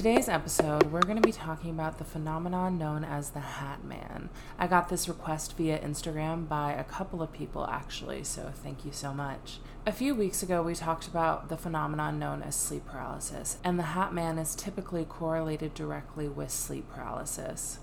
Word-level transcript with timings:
today's 0.00 0.30
episode, 0.30 0.90
we're 0.90 1.02
going 1.02 1.20
to 1.20 1.20
be 1.20 1.30
talking 1.30 1.68
about 1.68 1.98
the 1.98 2.04
phenomenon 2.04 2.78
known 2.78 3.04
as 3.04 3.32
the 3.32 3.40
Hat 3.40 3.84
Man. 3.84 4.30
I 4.58 4.66
got 4.66 4.88
this 4.88 5.10
request 5.10 5.58
via 5.58 5.78
Instagram 5.78 6.48
by 6.48 6.72
a 6.72 6.84
couple 6.84 7.20
of 7.20 7.34
people 7.34 7.66
actually, 7.66 8.24
so 8.24 8.50
thank 8.50 8.86
you 8.86 8.92
so 8.92 9.12
much. 9.12 9.58
A 9.84 9.92
few 9.92 10.14
weeks 10.14 10.42
ago, 10.42 10.62
we 10.62 10.74
talked 10.74 11.06
about 11.06 11.50
the 11.50 11.58
phenomenon 11.58 12.18
known 12.18 12.42
as 12.42 12.56
sleep 12.56 12.86
paralysis, 12.86 13.58
and 13.62 13.78
the 13.78 13.92
Hat 13.92 14.14
Man 14.14 14.38
is 14.38 14.54
typically 14.54 15.04
correlated 15.04 15.74
directly 15.74 16.28
with 16.28 16.50
sleep 16.50 16.88
paralysis. 16.88 17.80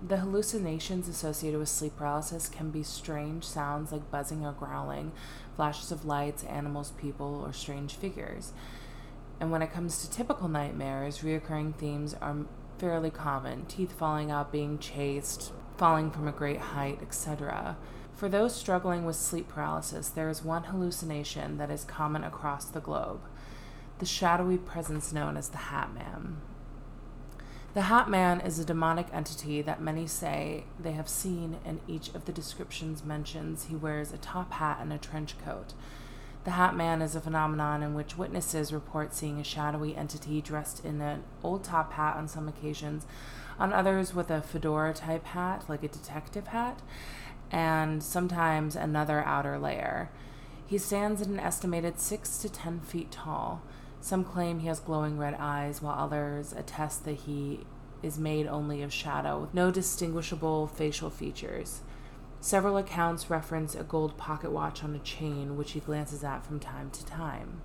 The 0.00 0.18
hallucinations 0.18 1.08
associated 1.08 1.58
with 1.58 1.68
sleep 1.68 1.96
paralysis 1.96 2.48
can 2.48 2.70
be 2.70 2.84
strange 2.84 3.42
sounds 3.42 3.90
like 3.90 4.12
buzzing 4.12 4.46
or 4.46 4.52
growling, 4.52 5.10
flashes 5.56 5.90
of 5.90 6.04
lights, 6.04 6.44
animals, 6.44 6.92
people, 6.92 7.42
or 7.44 7.52
strange 7.52 7.96
figures. 7.96 8.52
And 9.40 9.50
when 9.50 9.62
it 9.62 9.72
comes 9.72 10.00
to 10.02 10.10
typical 10.10 10.48
nightmares, 10.48 11.18
reoccurring 11.18 11.76
themes 11.76 12.14
are 12.20 12.36
fairly 12.78 13.10
common 13.10 13.66
teeth 13.66 13.92
falling 13.92 14.30
out, 14.30 14.52
being 14.52 14.78
chased, 14.78 15.52
falling 15.76 16.10
from 16.10 16.26
a 16.26 16.32
great 16.32 16.60
height, 16.60 16.98
etc. 17.02 17.76
For 18.14 18.28
those 18.28 18.54
struggling 18.54 19.04
with 19.04 19.16
sleep 19.16 19.48
paralysis, 19.48 20.08
there 20.08 20.28
is 20.28 20.42
one 20.42 20.64
hallucination 20.64 21.58
that 21.58 21.70
is 21.70 21.84
common 21.84 22.24
across 22.24 22.64
the 22.64 22.80
globe 22.80 23.20
the 23.98 24.06
shadowy 24.06 24.56
presence 24.56 25.12
known 25.12 25.36
as 25.36 25.48
the 25.48 25.58
Hat 25.58 25.92
Man. 25.92 26.40
The 27.74 27.82
Hat 27.82 28.08
Man 28.08 28.40
is 28.40 28.58
a 28.58 28.64
demonic 28.64 29.08
entity 29.12 29.60
that 29.62 29.82
many 29.82 30.06
say 30.06 30.64
they 30.78 30.92
have 30.92 31.08
seen, 31.08 31.58
and 31.64 31.80
each 31.86 32.14
of 32.14 32.24
the 32.24 32.32
descriptions 32.32 33.04
mentions 33.04 33.66
he 33.66 33.76
wears 33.76 34.12
a 34.12 34.18
top 34.18 34.52
hat 34.52 34.78
and 34.80 34.92
a 34.92 34.98
trench 34.98 35.38
coat. 35.38 35.74
The 36.44 36.52
Hat 36.52 36.76
Man 36.76 37.02
is 37.02 37.14
a 37.14 37.20
phenomenon 37.20 37.82
in 37.82 37.94
which 37.94 38.16
witnesses 38.16 38.72
report 38.72 39.14
seeing 39.14 39.38
a 39.38 39.44
shadowy 39.44 39.94
entity 39.96 40.40
dressed 40.40 40.84
in 40.84 41.00
an 41.00 41.24
old 41.42 41.64
top 41.64 41.92
hat 41.92 42.16
on 42.16 42.28
some 42.28 42.48
occasions, 42.48 43.06
on 43.58 43.72
others 43.72 44.14
with 44.14 44.30
a 44.30 44.40
fedora 44.40 44.94
type 44.94 45.24
hat, 45.26 45.64
like 45.68 45.82
a 45.82 45.88
detective 45.88 46.48
hat, 46.48 46.80
and 47.50 48.02
sometimes 48.02 48.76
another 48.76 49.22
outer 49.24 49.58
layer. 49.58 50.10
He 50.66 50.78
stands 50.78 51.20
at 51.20 51.28
an 51.28 51.40
estimated 51.40 51.98
6 51.98 52.38
to 52.38 52.48
10 52.48 52.80
feet 52.80 53.10
tall. 53.10 53.62
Some 54.00 54.24
claim 54.24 54.60
he 54.60 54.68
has 54.68 54.80
glowing 54.80 55.18
red 55.18 55.34
eyes, 55.38 55.82
while 55.82 55.98
others 55.98 56.52
attest 56.52 57.04
that 57.04 57.20
he 57.20 57.66
is 58.02 58.18
made 58.18 58.46
only 58.46 58.82
of 58.82 58.92
shadow, 58.92 59.40
with 59.40 59.54
no 59.54 59.70
distinguishable 59.70 60.68
facial 60.68 61.10
features. 61.10 61.80
Several 62.40 62.76
accounts 62.76 63.30
reference 63.30 63.74
a 63.74 63.82
gold 63.82 64.16
pocket 64.16 64.52
watch 64.52 64.84
on 64.84 64.94
a 64.94 65.00
chain, 65.00 65.56
which 65.56 65.72
he 65.72 65.80
glances 65.80 66.22
at 66.22 66.46
from 66.46 66.60
time 66.60 66.90
to 66.90 67.04
time. 67.04 67.62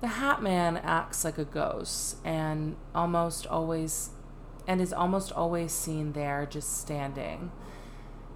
The 0.00 0.08
Hat 0.08 0.42
Man 0.42 0.76
acts 0.76 1.24
like 1.24 1.38
a 1.38 1.44
ghost 1.44 2.16
and 2.24 2.76
almost 2.94 3.46
always 3.46 4.10
and 4.66 4.80
is 4.80 4.92
almost 4.92 5.32
always 5.32 5.72
seen 5.72 6.12
there 6.12 6.46
just 6.46 6.78
standing. 6.78 7.50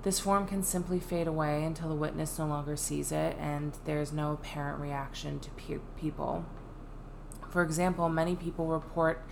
This 0.03 0.21
form 0.21 0.47
can 0.47 0.63
simply 0.63 1.01
fade 1.01 1.27
away 1.27 1.65
until 1.65 1.89
the 1.89 1.95
witness 1.95 2.39
no 2.39 2.47
longer 2.47 2.77
sees 2.77 3.11
it 3.13 3.37
and 3.39 3.77
there 3.85 4.01
is 4.01 4.13
no 4.13 4.33
apparent 4.33 4.81
reaction 4.81 5.41
to 5.41 5.51
pe- 5.51 5.79
people. 5.97 6.45
For 7.51 7.63
example, 7.63 8.09
many 8.09 8.37
people 8.37 8.67
report 8.67 9.25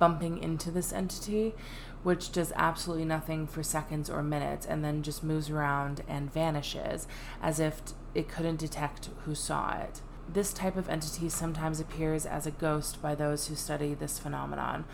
bumping 0.00 0.38
into 0.38 0.72
this 0.72 0.92
entity, 0.92 1.54
which 2.02 2.32
does 2.32 2.52
absolutely 2.56 3.04
nothing 3.04 3.46
for 3.46 3.62
seconds 3.62 4.10
or 4.10 4.22
minutes 4.22 4.66
and 4.66 4.84
then 4.84 5.04
just 5.04 5.22
moves 5.22 5.50
around 5.50 6.02
and 6.08 6.32
vanishes 6.32 7.06
as 7.40 7.60
if 7.60 7.80
it 8.14 8.28
couldn't 8.28 8.56
detect 8.56 9.10
who 9.24 9.34
saw 9.36 9.78
it. 9.78 10.00
This 10.32 10.52
type 10.52 10.76
of 10.76 10.88
entity 10.88 11.28
sometimes 11.28 11.78
appears 11.78 12.26
as 12.26 12.46
a 12.46 12.50
ghost 12.50 13.00
by 13.02 13.14
those 13.14 13.46
who 13.46 13.54
study 13.54 13.94
this 13.94 14.18
phenomenon. 14.18 14.84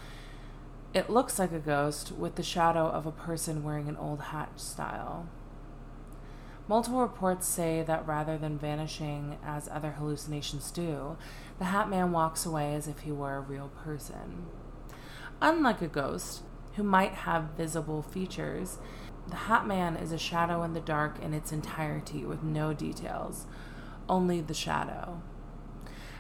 It 0.93 1.11
looks 1.11 1.39
like 1.39 1.53
a 1.53 1.59
ghost 1.59 2.13
with 2.13 2.35
the 2.35 2.43
shadow 2.43 2.87
of 2.87 3.07
a 3.07 3.13
person 3.13 3.63
wearing 3.63 3.89
an 3.89 3.97
old 3.97 4.21
hat 4.21 4.59
style. 4.61 5.27
Multiple 6.69 7.01
reports 7.01 7.47
say 7.47 7.83
that 7.83 8.07
rather 8.07 8.37
than 8.37 8.59
vanishing 8.59 9.39
as 9.45 9.69
other 9.69 9.93
hallucinations 9.93 10.73
do, 10.73 11.17
the 11.59 11.67
Hat 11.67 11.89
Man 11.89 12.11
walks 12.11 12.45
away 12.45 12.75
as 12.75 12.89
if 12.89 13.01
he 13.01 13.13
were 13.13 13.37
a 13.37 13.41
real 13.41 13.69
person. 13.69 14.47
Unlike 15.41 15.83
a 15.83 15.89
ghost, 15.89 16.43
who 16.77 16.83
might 16.83 17.13
have 17.13 17.57
visible 17.57 18.03
features, 18.03 18.79
the 19.29 19.37
Hat 19.37 19.67
Man 19.67 19.97
is 19.97 20.13
a 20.13 20.19
shadow 20.19 20.63
in 20.63 20.73
the 20.73 20.81
dark 20.81 21.19
in 21.21 21.35
its 21.35 21.53
entirety 21.53 22.25
with 22.25 22.43
no 22.43 22.73
details, 22.73 23.47
only 24.09 24.41
the 24.41 24.55
shadow. 24.55 25.21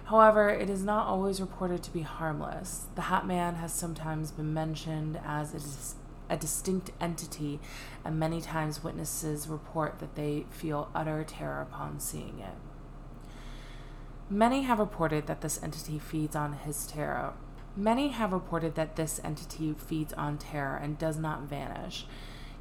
However, 0.06 0.48
it 0.48 0.70
is 0.70 0.82
not 0.82 1.06
always 1.06 1.40
reported 1.40 1.82
to 1.82 1.92
be 1.92 2.02
harmless. 2.02 2.86
The 2.94 3.02
Hat 3.02 3.26
Man 3.26 3.56
has 3.56 3.72
sometimes 3.72 4.32
been 4.32 4.54
mentioned 4.54 5.20
as 5.24 5.50
a, 5.52 5.58
dis- 5.58 5.94
a 6.30 6.36
distinct 6.36 6.90
entity, 7.00 7.60
and 8.04 8.18
many 8.18 8.40
times 8.40 8.84
witnesses 8.84 9.48
report 9.48 9.98
that 9.98 10.14
they 10.14 10.46
feel 10.50 10.90
utter 10.94 11.24
terror 11.24 11.60
upon 11.62 12.00
seeing 12.00 12.38
it. 12.38 12.54
Many 14.28 14.62
have 14.62 14.78
reported 14.78 15.26
that 15.26 15.40
this 15.40 15.62
entity 15.62 15.98
feeds 15.98 16.34
on 16.34 16.54
his 16.54 16.86
terror. 16.86 17.34
Many 17.76 18.08
have 18.08 18.32
reported 18.32 18.74
that 18.76 18.96
this 18.96 19.20
entity 19.22 19.74
feeds 19.74 20.14
on 20.14 20.38
terror 20.38 20.76
and 20.76 20.98
does 20.98 21.18
not 21.18 21.42
vanish. 21.42 22.06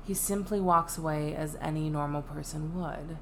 He 0.04 0.14
simply 0.14 0.60
walks 0.60 0.98
away 0.98 1.34
as 1.34 1.58
any 1.62 1.90
normal 1.90 2.22
person 2.22 2.76
would. 2.76 3.18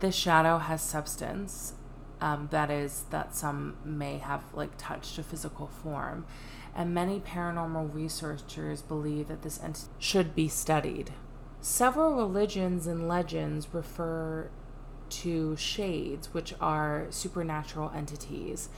This 0.00 0.16
shadow 0.16 0.58
has 0.58 0.82
substance, 0.82 1.74
um, 2.20 2.48
that 2.50 2.68
is, 2.70 3.04
that 3.10 3.36
some 3.36 3.76
may 3.84 4.18
have 4.18 4.42
like 4.52 4.72
touched 4.76 5.18
a 5.18 5.22
physical 5.22 5.68
form. 5.68 6.26
And 6.74 6.92
many 6.92 7.20
paranormal 7.20 7.94
researchers 7.94 8.82
believe 8.82 9.28
that 9.28 9.42
this 9.42 9.62
entity 9.62 9.88
should 10.00 10.34
be 10.34 10.48
studied. 10.48 11.12
Several 11.60 12.14
religions 12.16 12.88
and 12.88 13.08
legends 13.08 13.68
refer 13.72 14.50
to 15.10 15.56
shades, 15.56 16.34
which 16.34 16.54
are 16.60 17.06
supernatural 17.10 17.90
entities 17.94 18.68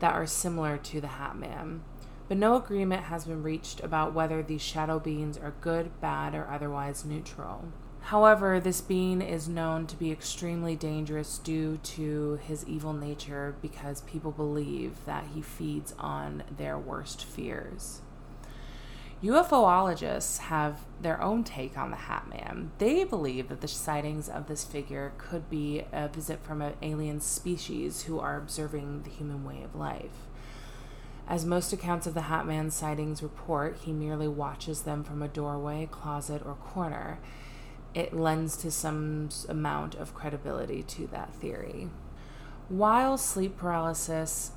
that 0.00 0.14
are 0.14 0.26
similar 0.26 0.76
to 0.76 1.00
the 1.00 1.06
Hat 1.06 1.38
Man. 1.38 1.82
But 2.28 2.36
no 2.36 2.56
agreement 2.56 3.04
has 3.04 3.24
been 3.24 3.42
reached 3.42 3.82
about 3.82 4.14
whether 4.14 4.42
these 4.42 4.62
shadow 4.62 4.98
beings 4.98 5.36
are 5.38 5.54
good, 5.60 6.00
bad, 6.00 6.34
or 6.34 6.48
otherwise 6.48 7.04
neutral. 7.04 7.64
However, 8.02 8.60
this 8.60 8.80
being 8.80 9.20
is 9.20 9.48
known 9.48 9.86
to 9.86 9.96
be 9.96 10.10
extremely 10.10 10.74
dangerous 10.74 11.38
due 11.38 11.78
to 11.78 12.38
his 12.42 12.64
evil 12.66 12.92
nature 12.92 13.56
because 13.60 14.00
people 14.02 14.30
believe 14.32 15.04
that 15.06 15.26
he 15.34 15.42
feeds 15.42 15.94
on 15.98 16.42
their 16.56 16.78
worst 16.78 17.24
fears. 17.24 18.00
UFOologists 19.22 20.38
have 20.38 20.80
their 21.00 21.20
own 21.20 21.44
take 21.44 21.76
on 21.76 21.90
the 21.90 21.96
Hat 21.96 22.28
Man. 22.28 22.70
They 22.78 23.04
believe 23.04 23.48
that 23.48 23.60
the 23.60 23.68
sightings 23.68 24.28
of 24.28 24.46
this 24.46 24.64
figure 24.64 25.12
could 25.18 25.50
be 25.50 25.84
a 25.92 26.08
visit 26.08 26.42
from 26.42 26.62
an 26.62 26.74
alien 26.80 27.20
species 27.20 28.04
who 28.04 28.18
are 28.18 28.36
observing 28.36 29.02
the 29.02 29.10
human 29.10 29.44
way 29.44 29.62
of 29.62 29.74
life. 29.74 30.26
As 31.28 31.44
most 31.44 31.72
accounts 31.72 32.06
of 32.06 32.14
the 32.14 32.22
Hat 32.22 32.46
Man 32.46 32.70
sightings 32.70 33.22
report, 33.22 33.78
he 33.82 33.92
merely 33.92 34.26
watches 34.26 34.82
them 34.82 35.04
from 35.04 35.20
a 35.22 35.28
doorway, 35.28 35.86
closet, 35.90 36.42
or 36.44 36.54
corner 36.54 37.18
it 37.94 38.12
lends 38.12 38.56
to 38.58 38.70
some 38.70 39.28
amount 39.48 39.94
of 39.96 40.14
credibility 40.14 40.82
to 40.82 41.06
that 41.08 41.34
theory. 41.34 41.88
While 42.68 43.18
sleep 43.18 43.56
paralysis 43.56 44.52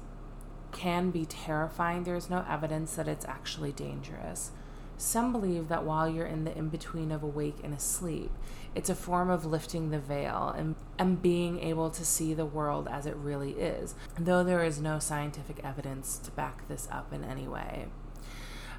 can 0.73 1.11
be 1.11 1.25
terrifying, 1.25 2.03
there 2.03 2.15
is 2.15 2.29
no 2.29 2.45
evidence 2.49 2.95
that 2.95 3.07
it's 3.07 3.25
actually 3.25 3.71
dangerous. 3.71 4.51
Some 4.97 5.31
believe 5.31 5.69
that 5.69 5.83
while 5.83 6.07
you're 6.07 6.25
in 6.25 6.43
the 6.43 6.57
in 6.57 6.69
between 6.69 7.11
of 7.11 7.23
awake 7.23 7.57
and 7.63 7.73
asleep, 7.73 8.31
it's 8.75 8.89
a 8.89 8.95
form 8.95 9.29
of 9.29 9.45
lifting 9.45 9.89
the 9.89 9.99
veil 9.99 10.53
and, 10.57 10.75
and 10.97 11.21
being 11.21 11.59
able 11.59 11.89
to 11.89 12.05
see 12.05 12.33
the 12.33 12.45
world 12.45 12.87
as 12.89 13.05
it 13.05 13.15
really 13.15 13.51
is, 13.51 13.95
though 14.17 14.43
there 14.43 14.63
is 14.63 14.81
no 14.81 14.99
scientific 14.99 15.63
evidence 15.63 16.17
to 16.19 16.31
back 16.31 16.67
this 16.67 16.87
up 16.91 17.11
in 17.13 17.23
any 17.23 17.47
way. 17.47 17.87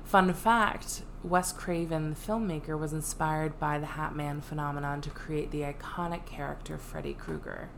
Fun 0.05 0.33
fact 0.35 1.03
Wes 1.23 1.53
Craven, 1.53 2.11
the 2.11 2.17
filmmaker, 2.17 2.79
was 2.79 2.93
inspired 2.93 3.59
by 3.59 3.79
the 3.79 3.87
Hat 3.87 4.15
Man 4.15 4.41
phenomenon 4.41 5.01
to 5.01 5.11
create 5.11 5.51
the 5.51 5.63
iconic 5.63 6.27
character 6.27 6.77
Freddy 6.77 7.15
Krueger. 7.15 7.71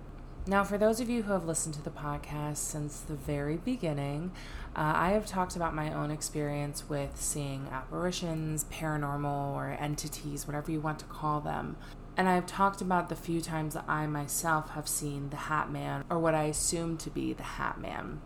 Now, 0.49 0.63
for 0.63 0.79
those 0.79 1.01
of 1.01 1.11
you 1.11 1.25
who 1.25 1.33
have 1.33 1.45
listened 1.45 1.75
to 1.75 1.83
the 1.83 1.91
podcast 1.91 2.59
since 2.59 3.01
the 3.01 3.17
very 3.17 3.57
beginning, 3.57 4.31
uh, 4.77 4.93
I 4.95 5.11
have 5.11 5.27
talked 5.27 5.57
about 5.57 5.75
my 5.75 5.93
own 5.93 6.13
experience 6.13 6.89
with 6.89 7.21
seeing 7.21 7.67
apparitions, 7.73 8.65
paranormal, 8.71 9.55
or 9.55 9.77
entities, 9.81 10.47
whatever 10.47 10.71
you 10.71 10.79
want 10.79 11.01
to 11.01 11.05
call 11.07 11.41
them. 11.41 11.77
And 12.17 12.29
I've 12.29 12.47
talked 12.47 12.81
about 12.81 13.09
the 13.09 13.17
few 13.17 13.41
times 13.41 13.75
that 13.75 13.87
I 13.89 14.07
myself 14.07 14.71
have 14.71 14.87
seen 14.87 15.31
the 15.31 15.37
Hat 15.37 15.69
Man, 15.69 16.05
or 16.09 16.21
what 16.21 16.37
I 16.37 16.45
assume 16.45 16.97
to 16.99 17.11
be 17.11 17.33
the 17.33 17.43
Hat 17.43 17.81
Man. 17.81 18.21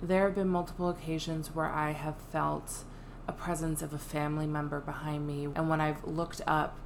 There 0.00 0.24
have 0.24 0.34
been 0.34 0.48
multiple 0.48 0.88
occasions 0.88 1.54
where 1.54 1.66
I 1.66 1.90
have 1.90 2.16
felt 2.16 2.84
a 3.28 3.32
presence 3.32 3.82
of 3.82 3.92
a 3.92 3.98
family 3.98 4.46
member 4.46 4.80
behind 4.80 5.26
me. 5.26 5.48
And 5.54 5.68
when 5.68 5.82
I've 5.82 6.02
looked 6.04 6.40
up 6.46 6.78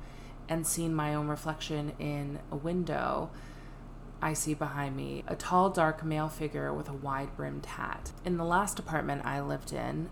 and 0.49 0.67
seen 0.67 0.93
my 0.93 1.15
own 1.15 1.29
reflection 1.29 1.93
in 2.01 2.41
a 2.51 2.57
window, 2.57 3.31
I 4.23 4.35
see 4.35 4.55
behind 4.55 4.97
me 4.97 5.25
a 5.27 5.35
tall, 5.35 5.71
dark 5.71 6.05
male 6.05 6.29
figure 6.29 6.73
with 6.73 6.89
a 6.89 6.95
wide 6.95 7.35
brimmed 7.37 7.67
hat. 7.67 8.13
In 8.25 8.37
the 8.37 8.45
last 8.45 8.79
apartment 8.79 9.25
I 9.25 9.41
lived 9.41 9.73
in, 9.73 10.11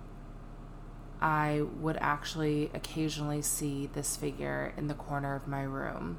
I 1.20 1.62
would 1.81 1.99
actually 2.00 2.70
occasionally 2.72 3.43
see 3.43 3.88
this 3.93 4.16
figure 4.16 4.72
in 4.76 4.87
the 4.87 4.94
corner 4.94 5.34
of 5.34 5.49
my 5.49 5.62
room. 5.62 6.19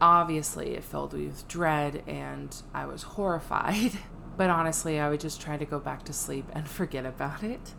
Obviously, 0.00 0.74
it 0.74 0.84
filled 0.84 1.12
me 1.12 1.26
with 1.26 1.46
dread 1.46 2.02
and 2.06 2.54
I 2.72 2.86
was 2.86 3.02
horrified. 3.02 3.92
But 4.36 4.50
honestly, 4.50 4.98
I 4.98 5.10
would 5.10 5.20
just 5.20 5.40
try 5.40 5.56
to 5.56 5.64
go 5.64 5.78
back 5.78 6.02
to 6.06 6.12
sleep 6.12 6.46
and 6.52 6.66
forget 6.80 7.06
about 7.06 7.44
it. 7.44 7.74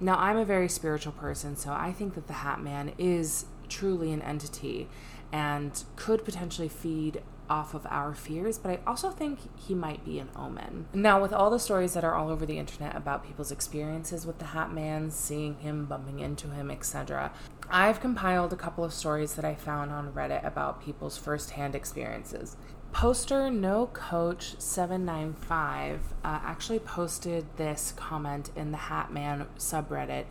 Now, 0.00 0.16
I'm 0.16 0.36
a 0.36 0.44
very 0.44 0.68
spiritual 0.68 1.12
person, 1.12 1.54
so 1.54 1.72
I 1.72 1.92
think 1.92 2.16
that 2.16 2.26
the 2.26 2.32
Hat 2.32 2.60
Man 2.60 2.94
is 2.98 3.44
truly 3.68 4.12
an 4.12 4.20
entity 4.22 4.88
and 5.30 5.84
could 5.94 6.24
potentially 6.24 6.68
feed 6.68 7.22
off 7.48 7.74
of 7.74 7.86
our 7.86 8.14
fears, 8.14 8.58
but 8.58 8.70
I 8.70 8.80
also 8.86 9.10
think 9.10 9.38
he 9.58 9.74
might 9.74 10.04
be 10.04 10.18
an 10.18 10.28
omen. 10.36 10.86
Now, 10.92 11.20
with 11.20 11.32
all 11.32 11.50
the 11.50 11.58
stories 11.58 11.94
that 11.94 12.04
are 12.04 12.14
all 12.14 12.30
over 12.30 12.46
the 12.46 12.58
internet 12.58 12.96
about 12.96 13.26
people's 13.26 13.50
experiences 13.50 14.26
with 14.26 14.38
the 14.38 14.46
Hat 14.46 14.72
Man, 14.72 15.10
seeing 15.10 15.56
him, 15.56 15.86
bumping 15.86 16.20
into 16.20 16.48
him, 16.48 16.70
etc., 16.70 17.32
I've 17.70 18.00
compiled 18.00 18.52
a 18.52 18.56
couple 18.56 18.84
of 18.84 18.94
stories 18.94 19.34
that 19.34 19.44
I 19.44 19.54
found 19.54 19.90
on 19.90 20.12
Reddit 20.12 20.46
about 20.46 20.82
people's 20.82 21.18
firsthand 21.18 21.74
experiences. 21.74 22.56
Poster 22.92 23.50
No 23.50 23.86
Coach 23.88 24.58
795 24.58 26.14
uh, 26.24 26.40
actually 26.42 26.78
posted 26.78 27.46
this 27.56 27.92
comment 27.96 28.50
in 28.56 28.70
the 28.70 28.78
Hat 28.78 29.12
Man 29.12 29.46
subreddit 29.58 30.24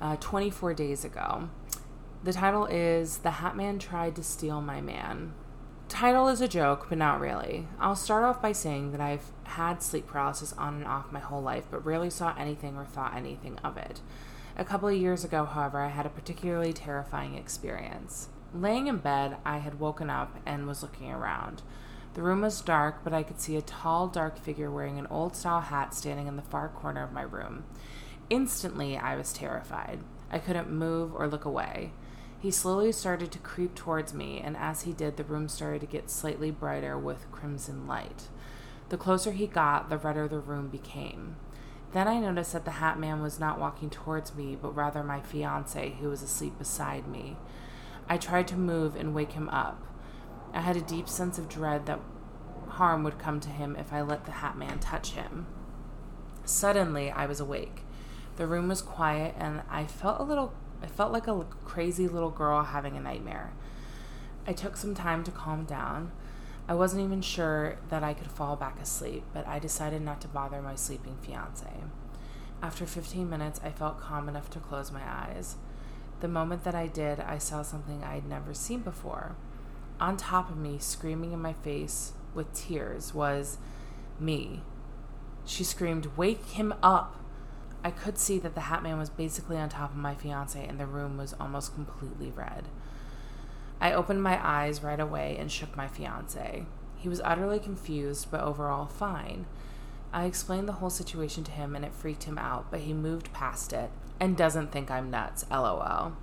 uh, 0.00 0.16
24 0.16 0.74
days 0.74 1.04
ago. 1.04 1.48
The 2.22 2.32
title 2.32 2.66
is 2.66 3.18
The 3.18 3.30
Hat 3.30 3.56
Man 3.56 3.78
Tried 3.78 4.16
to 4.16 4.22
Steal 4.22 4.60
My 4.60 4.80
Man. 4.80 5.34
Title 5.88 6.28
is 6.28 6.42
a 6.42 6.48
joke, 6.48 6.86
but 6.90 6.98
not 6.98 7.18
really. 7.18 7.66
I'll 7.80 7.96
start 7.96 8.22
off 8.22 8.42
by 8.42 8.52
saying 8.52 8.92
that 8.92 9.00
I've 9.00 9.32
had 9.44 9.82
sleep 9.82 10.06
paralysis 10.06 10.52
on 10.52 10.74
and 10.74 10.86
off 10.86 11.10
my 11.10 11.18
whole 11.18 11.42
life, 11.42 11.64
but 11.70 11.84
rarely 11.84 12.10
saw 12.10 12.34
anything 12.38 12.76
or 12.76 12.84
thought 12.84 13.16
anything 13.16 13.58
of 13.64 13.78
it. 13.78 14.00
A 14.56 14.64
couple 14.64 14.88
of 14.88 14.96
years 14.96 15.24
ago, 15.24 15.46
however, 15.46 15.80
I 15.80 15.88
had 15.88 16.04
a 16.04 16.10
particularly 16.10 16.74
terrifying 16.74 17.36
experience. 17.36 18.28
Laying 18.54 18.86
in 18.86 18.98
bed, 18.98 19.38
I 19.46 19.58
had 19.58 19.80
woken 19.80 20.10
up 20.10 20.36
and 20.44 20.66
was 20.66 20.82
looking 20.82 21.10
around. 21.10 21.62
The 22.14 22.22
room 22.22 22.42
was 22.42 22.60
dark, 22.60 23.02
but 23.02 23.14
I 23.14 23.22
could 23.22 23.40
see 23.40 23.56
a 23.56 23.62
tall, 23.62 24.08
dark 24.08 24.38
figure 24.38 24.70
wearing 24.70 24.98
an 24.98 25.06
old 25.06 25.36
style 25.36 25.62
hat 25.62 25.94
standing 25.94 26.26
in 26.26 26.36
the 26.36 26.42
far 26.42 26.68
corner 26.68 27.02
of 27.02 27.12
my 27.12 27.22
room. 27.22 27.64
Instantly, 28.28 28.98
I 28.98 29.16
was 29.16 29.32
terrified. 29.32 30.00
I 30.30 30.38
couldn't 30.38 30.70
move 30.70 31.14
or 31.14 31.28
look 31.28 31.46
away. 31.46 31.92
He 32.40 32.50
slowly 32.52 32.92
started 32.92 33.32
to 33.32 33.38
creep 33.40 33.74
towards 33.74 34.14
me, 34.14 34.40
and 34.40 34.56
as 34.56 34.82
he 34.82 34.92
did, 34.92 35.16
the 35.16 35.24
room 35.24 35.48
started 35.48 35.80
to 35.80 35.86
get 35.86 36.08
slightly 36.08 36.52
brighter 36.52 36.96
with 36.96 37.30
crimson 37.32 37.86
light. 37.88 38.28
The 38.90 38.96
closer 38.96 39.32
he 39.32 39.48
got, 39.48 39.90
the 39.90 39.98
redder 39.98 40.28
the 40.28 40.38
room 40.38 40.68
became. 40.68 41.36
Then 41.92 42.06
I 42.06 42.20
noticed 42.20 42.52
that 42.52 42.64
the 42.64 42.72
Hat 42.72 42.98
Man 42.98 43.22
was 43.22 43.40
not 43.40 43.58
walking 43.58 43.90
towards 43.90 44.34
me, 44.34 44.56
but 44.60 44.76
rather 44.76 45.02
my 45.02 45.20
fiance, 45.20 45.96
who 46.00 46.10
was 46.10 46.22
asleep 46.22 46.58
beside 46.58 47.08
me. 47.08 47.36
I 48.08 48.18
tried 48.18 48.46
to 48.48 48.56
move 48.56 48.94
and 48.94 49.14
wake 49.14 49.32
him 49.32 49.48
up. 49.48 49.82
I 50.54 50.60
had 50.60 50.76
a 50.76 50.80
deep 50.80 51.08
sense 51.08 51.38
of 51.38 51.48
dread 51.48 51.86
that 51.86 52.00
harm 52.68 53.02
would 53.02 53.18
come 53.18 53.40
to 53.40 53.48
him 53.48 53.74
if 53.76 53.92
I 53.92 54.00
let 54.02 54.26
the 54.26 54.32
Hat 54.32 54.56
Man 54.56 54.78
touch 54.78 55.10
him. 55.10 55.46
Suddenly, 56.44 57.10
I 57.10 57.26
was 57.26 57.40
awake. 57.40 57.82
The 58.36 58.46
room 58.46 58.68
was 58.68 58.80
quiet, 58.80 59.34
and 59.38 59.62
I 59.68 59.86
felt 59.86 60.20
a 60.20 60.24
little 60.24 60.54
I 60.82 60.86
felt 60.86 61.12
like 61.12 61.26
a 61.26 61.44
crazy 61.64 62.08
little 62.08 62.30
girl 62.30 62.62
having 62.62 62.96
a 62.96 63.00
nightmare. 63.00 63.52
I 64.46 64.52
took 64.52 64.76
some 64.76 64.94
time 64.94 65.24
to 65.24 65.30
calm 65.30 65.64
down. 65.64 66.12
I 66.68 66.74
wasn't 66.74 67.02
even 67.04 67.22
sure 67.22 67.78
that 67.88 68.04
I 68.04 68.14
could 68.14 68.30
fall 68.30 68.56
back 68.56 68.80
asleep, 68.80 69.24
but 69.32 69.46
I 69.46 69.58
decided 69.58 70.02
not 70.02 70.20
to 70.22 70.28
bother 70.28 70.60
my 70.62 70.74
sleeping 70.74 71.16
fiance. 71.22 71.66
After 72.62 72.86
15 72.86 73.28
minutes, 73.28 73.60
I 73.64 73.70
felt 73.70 74.00
calm 74.00 74.28
enough 74.28 74.50
to 74.50 74.58
close 74.58 74.90
my 74.90 75.02
eyes. 75.02 75.56
The 76.20 76.28
moment 76.28 76.64
that 76.64 76.74
I 76.74 76.86
did, 76.86 77.20
I 77.20 77.38
saw 77.38 77.62
something 77.62 78.02
I 78.02 78.14
had 78.14 78.28
never 78.28 78.52
seen 78.52 78.80
before. 78.80 79.36
On 80.00 80.16
top 80.16 80.50
of 80.50 80.56
me, 80.56 80.78
screaming 80.78 81.32
in 81.32 81.40
my 81.40 81.52
face 81.52 82.12
with 82.34 82.52
tears, 82.52 83.14
was 83.14 83.58
me. 84.18 84.62
She 85.44 85.64
screamed, 85.64 86.16
Wake 86.16 86.44
him 86.46 86.74
up! 86.82 87.16
I 87.84 87.90
could 87.90 88.18
see 88.18 88.38
that 88.40 88.54
the 88.54 88.62
Hat 88.62 88.82
Man 88.82 88.98
was 88.98 89.10
basically 89.10 89.56
on 89.56 89.68
top 89.68 89.90
of 89.90 89.96
my 89.96 90.14
fiance, 90.14 90.64
and 90.64 90.78
the 90.78 90.86
room 90.86 91.16
was 91.16 91.34
almost 91.38 91.74
completely 91.74 92.30
red. 92.30 92.64
I 93.80 93.92
opened 93.92 94.22
my 94.22 94.44
eyes 94.44 94.82
right 94.82 94.98
away 94.98 95.36
and 95.38 95.50
shook 95.50 95.76
my 95.76 95.86
fiance. 95.86 96.66
He 96.96 97.08
was 97.08 97.20
utterly 97.24 97.60
confused, 97.60 98.28
but 98.30 98.40
overall 98.40 98.86
fine. 98.86 99.46
I 100.12 100.24
explained 100.24 100.66
the 100.66 100.74
whole 100.74 100.90
situation 100.90 101.44
to 101.44 101.52
him 101.52 101.76
and 101.76 101.84
it 101.84 101.94
freaked 101.94 102.24
him 102.24 102.38
out, 102.38 102.70
but 102.70 102.80
he 102.80 102.92
moved 102.92 103.32
past 103.32 103.72
it 103.72 103.90
and 104.18 104.36
doesn't 104.36 104.72
think 104.72 104.90
I'm 104.90 105.10
nuts, 105.10 105.44
lol. 105.50 106.16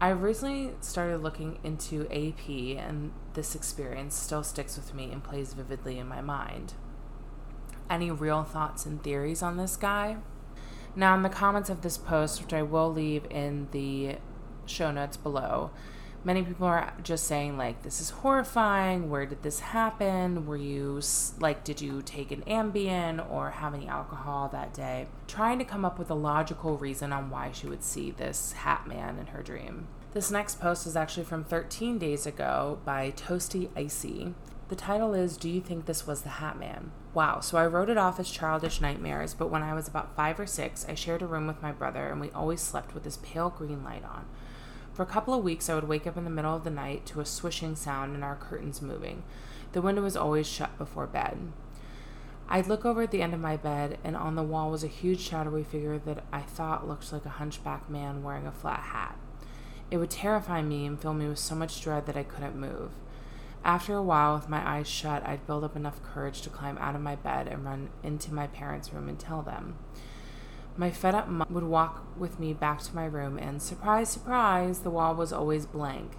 I 0.00 0.10
recently 0.10 0.72
started 0.80 1.18
looking 1.18 1.58
into 1.64 2.06
AP, 2.12 2.48
and 2.78 3.12
this 3.32 3.54
experience 3.54 4.14
still 4.14 4.42
sticks 4.42 4.76
with 4.76 4.94
me 4.94 5.10
and 5.10 5.24
plays 5.24 5.54
vividly 5.54 5.98
in 5.98 6.06
my 6.06 6.20
mind. 6.20 6.74
Any 7.88 8.10
real 8.10 8.44
thoughts 8.44 8.86
and 8.86 9.02
theories 9.02 9.42
on 9.42 9.56
this 9.56 9.76
guy? 9.76 10.18
Now, 10.96 11.14
in 11.16 11.22
the 11.22 11.28
comments 11.28 11.70
of 11.70 11.82
this 11.82 11.98
post, 11.98 12.40
which 12.40 12.52
I 12.52 12.62
will 12.62 12.92
leave 12.92 13.26
in 13.30 13.68
the 13.72 14.16
show 14.66 14.90
notes 14.90 15.16
below, 15.16 15.70
many 16.22 16.42
people 16.42 16.66
are 16.66 16.94
just 17.02 17.26
saying, 17.26 17.58
like, 17.58 17.82
this 17.82 18.00
is 18.00 18.10
horrifying. 18.10 19.10
Where 19.10 19.26
did 19.26 19.42
this 19.42 19.60
happen? 19.60 20.46
Were 20.46 20.56
you, 20.56 21.00
like, 21.38 21.64
did 21.64 21.80
you 21.80 22.00
take 22.00 22.30
an 22.30 22.42
Ambien 22.42 23.28
or 23.30 23.50
have 23.50 23.74
any 23.74 23.88
alcohol 23.88 24.48
that 24.48 24.72
day? 24.72 25.08
Trying 25.26 25.58
to 25.58 25.64
come 25.64 25.84
up 25.84 25.98
with 25.98 26.10
a 26.10 26.14
logical 26.14 26.78
reason 26.78 27.12
on 27.12 27.28
why 27.28 27.50
she 27.52 27.66
would 27.66 27.82
see 27.82 28.10
this 28.10 28.52
hat 28.52 28.86
man 28.86 29.18
in 29.18 29.26
her 29.26 29.42
dream. 29.42 29.88
This 30.12 30.30
next 30.30 30.60
post 30.60 30.86
is 30.86 30.96
actually 30.96 31.24
from 31.24 31.42
13 31.42 31.98
days 31.98 32.24
ago 32.24 32.78
by 32.84 33.10
Toasty 33.10 33.68
Icy. 33.76 34.32
The 34.68 34.76
title 34.76 35.12
is 35.12 35.36
Do 35.36 35.50
You 35.50 35.60
Think 35.60 35.86
This 35.86 36.06
Was 36.06 36.22
the 36.22 36.28
Hat 36.28 36.56
Man? 36.56 36.92
Wow, 37.14 37.38
so 37.38 37.58
I 37.58 37.66
wrote 37.66 37.90
it 37.90 37.96
off 37.96 38.18
as 38.18 38.28
childish 38.28 38.80
nightmares, 38.80 39.34
but 39.34 39.48
when 39.48 39.62
I 39.62 39.72
was 39.72 39.86
about 39.86 40.16
five 40.16 40.40
or 40.40 40.46
six, 40.46 40.84
I 40.88 40.94
shared 40.94 41.22
a 41.22 41.26
room 41.26 41.46
with 41.46 41.62
my 41.62 41.70
brother 41.70 42.08
and 42.08 42.20
we 42.20 42.32
always 42.32 42.60
slept 42.60 42.92
with 42.92 43.04
this 43.04 43.18
pale 43.22 43.50
green 43.50 43.84
light 43.84 44.04
on. 44.04 44.26
For 44.92 45.04
a 45.04 45.06
couple 45.06 45.32
of 45.32 45.44
weeks, 45.44 45.70
I 45.70 45.76
would 45.76 45.86
wake 45.86 46.08
up 46.08 46.16
in 46.16 46.24
the 46.24 46.30
middle 46.30 46.56
of 46.56 46.64
the 46.64 46.70
night 46.70 47.06
to 47.06 47.20
a 47.20 47.24
swishing 47.24 47.76
sound 47.76 48.14
and 48.14 48.24
our 48.24 48.34
curtains 48.34 48.82
moving. 48.82 49.22
The 49.72 49.82
window 49.82 50.02
was 50.02 50.16
always 50.16 50.48
shut 50.48 50.76
before 50.76 51.06
bed. 51.06 51.38
I'd 52.48 52.66
look 52.66 52.84
over 52.84 53.02
at 53.02 53.12
the 53.12 53.22
end 53.22 53.32
of 53.32 53.40
my 53.40 53.56
bed, 53.56 53.98
and 54.04 54.16
on 54.16 54.34
the 54.34 54.42
wall 54.42 54.70
was 54.70 54.84
a 54.84 54.88
huge 54.88 55.20
shadowy 55.20 55.62
figure 55.62 55.98
that 55.98 56.24
I 56.32 56.42
thought 56.42 56.86
looked 56.86 57.12
like 57.12 57.24
a 57.24 57.30
hunchback 57.30 57.88
man 57.88 58.22
wearing 58.22 58.46
a 58.46 58.52
flat 58.52 58.80
hat. 58.80 59.16
It 59.90 59.96
would 59.96 60.10
terrify 60.10 60.62
me 60.62 60.84
and 60.84 61.00
fill 61.00 61.14
me 61.14 61.28
with 61.28 61.38
so 61.38 61.54
much 61.54 61.80
dread 61.80 62.06
that 62.06 62.16
I 62.16 62.22
couldn't 62.22 62.56
move. 62.56 62.90
After 63.64 63.96
a 63.96 64.02
while, 64.02 64.34
with 64.34 64.48
my 64.50 64.76
eyes 64.76 64.86
shut, 64.86 65.26
I'd 65.26 65.46
build 65.46 65.64
up 65.64 65.74
enough 65.74 66.02
courage 66.02 66.42
to 66.42 66.50
climb 66.50 66.76
out 66.76 66.94
of 66.94 67.00
my 67.00 67.16
bed 67.16 67.48
and 67.48 67.64
run 67.64 67.88
into 68.02 68.34
my 68.34 68.46
parents' 68.46 68.92
room 68.92 69.08
and 69.08 69.18
tell 69.18 69.40
them. 69.40 69.78
My 70.76 70.90
fed 70.90 71.14
up 71.14 71.28
mom 71.28 71.46
would 71.48 71.64
walk 71.64 72.04
with 72.18 72.38
me 72.38 72.52
back 72.52 72.82
to 72.82 72.94
my 72.94 73.06
room, 73.06 73.38
and 73.38 73.62
surprise, 73.62 74.10
surprise, 74.10 74.80
the 74.80 74.90
wall 74.90 75.14
was 75.14 75.32
always 75.32 75.64
blank. 75.64 76.12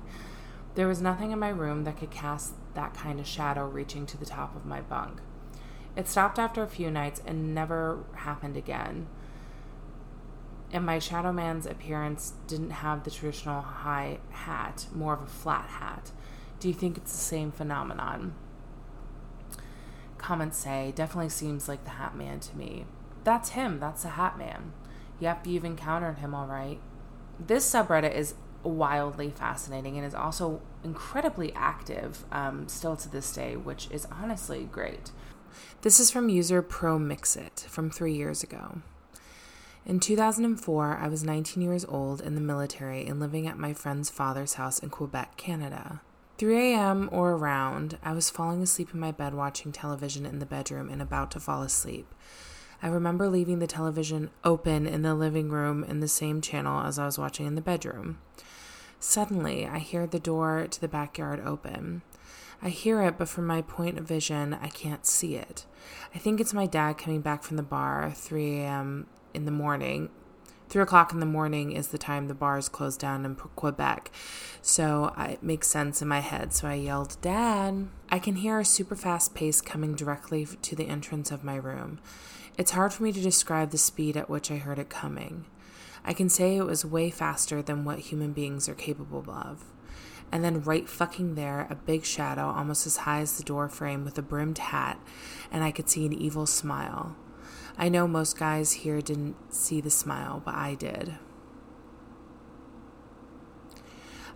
There 0.73 0.87
was 0.87 1.01
nothing 1.01 1.31
in 1.31 1.37
my 1.37 1.49
room 1.49 1.83
that 1.83 1.97
could 1.99 2.09
cast 2.09 2.53
that 2.73 2.95
kind 2.95 3.19
of 3.19 3.27
shadow 3.27 3.67
reaching 3.67 4.07
to 4.07 4.17
the 4.17 4.25
top 4.25 4.55
of 4.55 4.65
my 4.65 4.81
bunk. 4.81 5.21
It 5.95 6.07
stopped 6.07 6.39
after 6.39 6.63
a 6.63 6.67
few 6.67 6.89
nights 6.89 7.21
and 7.25 7.53
never 7.53 8.03
happened 8.15 8.57
again. 8.57 9.07
And 10.71 10.85
my 10.85 10.97
shadow 10.99 11.31
man's 11.31 11.67
appearance 11.67 12.33
didn't 12.47 12.71
have 12.71 13.03
the 13.03 13.11
traditional 13.11 13.61
high 13.61 14.17
hat, 14.31 14.87
more 14.93 15.13
of 15.13 15.21
a 15.21 15.27
flat 15.27 15.69
hat. 15.69 16.11
Do 16.59 16.67
you 16.67 16.73
think 16.73 16.97
it's 16.97 17.11
the 17.11 17.17
same 17.17 17.51
phenomenon? 17.51 18.33
Comments 20.17 20.57
say, 20.57 20.93
definitely 20.95 21.29
seems 21.29 21.67
like 21.67 21.83
the 21.83 21.91
Hat 21.91 22.15
Man 22.15 22.39
to 22.39 22.57
me. 22.57 22.85
That's 23.23 23.49
him, 23.49 23.79
that's 23.79 24.03
the 24.03 24.09
Hat 24.09 24.37
Man. 24.37 24.73
Yep, 25.19 25.47
you've 25.47 25.65
encountered 25.65 26.19
him 26.19 26.33
all 26.33 26.47
right. 26.47 26.79
This 27.39 27.69
subreddit 27.69 28.15
is 28.15 28.35
wildly 28.63 29.29
fascinating 29.29 29.97
and 29.97 30.05
is 30.05 30.15
also 30.15 30.61
incredibly 30.83 31.53
active 31.53 32.25
um, 32.31 32.67
still 32.67 32.95
to 32.95 33.09
this 33.09 33.31
day, 33.33 33.55
which 33.55 33.87
is 33.91 34.07
honestly 34.11 34.67
great. 34.71 35.11
This 35.81 35.99
is 35.99 36.11
from 36.11 36.29
user 36.29 36.63
ProMixit 36.63 37.65
from 37.65 37.89
three 37.89 38.13
years 38.13 38.43
ago. 38.43 38.81
In 39.85 39.99
2004, 39.99 40.97
I 40.99 41.07
was 41.07 41.23
19 41.23 41.61
years 41.61 41.85
old 41.85 42.21
in 42.21 42.33
the 42.33 42.41
military 42.41 43.05
and 43.05 43.19
living 43.19 43.45
at 43.47 43.59
my 43.59 43.71
friend's 43.73 44.09
father's 44.09 44.55
house 44.55 44.79
in 44.79 44.89
Quebec, 44.89 45.37
Canada. 45.37 46.01
3 46.37 46.73
a.m. 46.73 47.09
or 47.13 47.31
around, 47.31 47.97
I 48.03 48.11
was 48.11 48.29
falling 48.29 48.61
asleep 48.61 48.89
in 48.93 48.99
my 48.99 49.13
bed 49.13 49.33
watching 49.33 49.71
television 49.71 50.25
in 50.25 50.39
the 50.39 50.45
bedroom 50.45 50.89
and 50.89 51.01
about 51.01 51.31
to 51.31 51.39
fall 51.39 51.61
asleep. 51.61 52.13
I 52.83 52.87
remember 52.87 53.29
leaving 53.29 53.59
the 53.59 53.67
television 53.67 54.29
open 54.43 54.85
in 54.85 55.01
the 55.01 55.15
living 55.15 55.47
room 55.47 55.85
in 55.85 56.01
the 56.01 56.09
same 56.09 56.41
channel 56.41 56.85
as 56.85 56.99
I 56.99 57.05
was 57.05 57.17
watching 57.17 57.45
in 57.45 57.55
the 57.55 57.61
bedroom. 57.61 58.19
Suddenly, 58.99 59.65
I 59.65 59.79
hear 59.79 60.05
the 60.05 60.19
door 60.19 60.67
to 60.69 60.81
the 60.81 60.89
backyard 60.89 61.39
open. 61.39 62.01
I 62.61 62.67
hear 62.69 63.01
it, 63.01 63.17
but 63.17 63.29
from 63.29 63.47
my 63.47 63.61
point 63.61 63.97
of 63.97 64.05
vision, 64.05 64.53
I 64.53 64.67
can't 64.67 65.05
see 65.05 65.35
it. 65.35 65.65
I 66.13 66.17
think 66.17 66.41
it's 66.41 66.53
my 66.53 66.65
dad 66.65 66.97
coming 66.97 67.21
back 67.21 67.43
from 67.43 67.55
the 67.55 67.63
bar, 67.63 68.11
3 68.13 68.59
a.m. 68.59 69.07
in 69.33 69.45
the 69.45 69.51
morning. 69.51 70.09
3 70.75 70.81
o'clock 70.81 71.13
in 71.13 71.21
the 71.21 71.25
morning 71.25 71.71
is 71.71 71.87
the 71.87 71.97
time 71.97 72.27
the 72.27 72.33
bars 72.33 72.67
close 72.67 72.97
down 72.97 73.23
in 73.23 73.33
Quebec. 73.33 74.11
So 74.61 75.13
it 75.17 75.41
makes 75.41 75.69
sense 75.69 76.01
in 76.01 76.09
my 76.09 76.19
head. 76.19 76.51
So 76.51 76.67
I 76.67 76.73
yelled, 76.73 77.15
Dad. 77.21 77.87
I 78.09 78.19
can 78.19 78.35
hear 78.35 78.59
a 78.59 78.65
super 78.65 78.97
fast 78.97 79.33
pace 79.33 79.61
coming 79.61 79.95
directly 79.95 80.45
to 80.45 80.75
the 80.75 80.89
entrance 80.89 81.31
of 81.31 81.45
my 81.45 81.55
room. 81.55 81.99
It's 82.57 82.71
hard 82.71 82.91
for 82.91 83.03
me 83.03 83.13
to 83.13 83.21
describe 83.21 83.71
the 83.71 83.77
speed 83.77 84.17
at 84.17 84.29
which 84.29 84.51
I 84.51 84.57
heard 84.57 84.77
it 84.77 84.89
coming. 84.89 85.45
I 86.03 86.11
can 86.11 86.27
say 86.27 86.57
it 86.57 86.65
was 86.65 86.83
way 86.83 87.09
faster 87.09 87.61
than 87.61 87.85
what 87.85 87.99
human 87.99 88.33
beings 88.33 88.67
are 88.67 88.75
capable 88.75 89.23
of. 89.31 89.63
And 90.29 90.43
then, 90.43 90.61
right 90.61 90.89
fucking 90.89 91.35
there, 91.35 91.67
a 91.69 91.75
big 91.75 92.03
shadow 92.03 92.47
almost 92.47 92.85
as 92.85 92.97
high 92.97 93.21
as 93.21 93.37
the 93.37 93.43
door 93.43 93.69
frame 93.69 94.03
with 94.03 94.17
a 94.17 94.21
brimmed 94.21 94.57
hat, 94.57 94.99
and 95.53 95.63
I 95.63 95.71
could 95.71 95.89
see 95.89 96.05
an 96.05 96.11
evil 96.11 96.45
smile. 96.45 97.15
I 97.77 97.89
know 97.89 98.07
most 98.07 98.37
guys 98.37 98.71
here 98.71 99.01
didn't 99.01 99.53
see 99.53 99.81
the 99.81 99.89
smile, 99.89 100.41
but 100.43 100.55
I 100.55 100.75
did. 100.75 101.15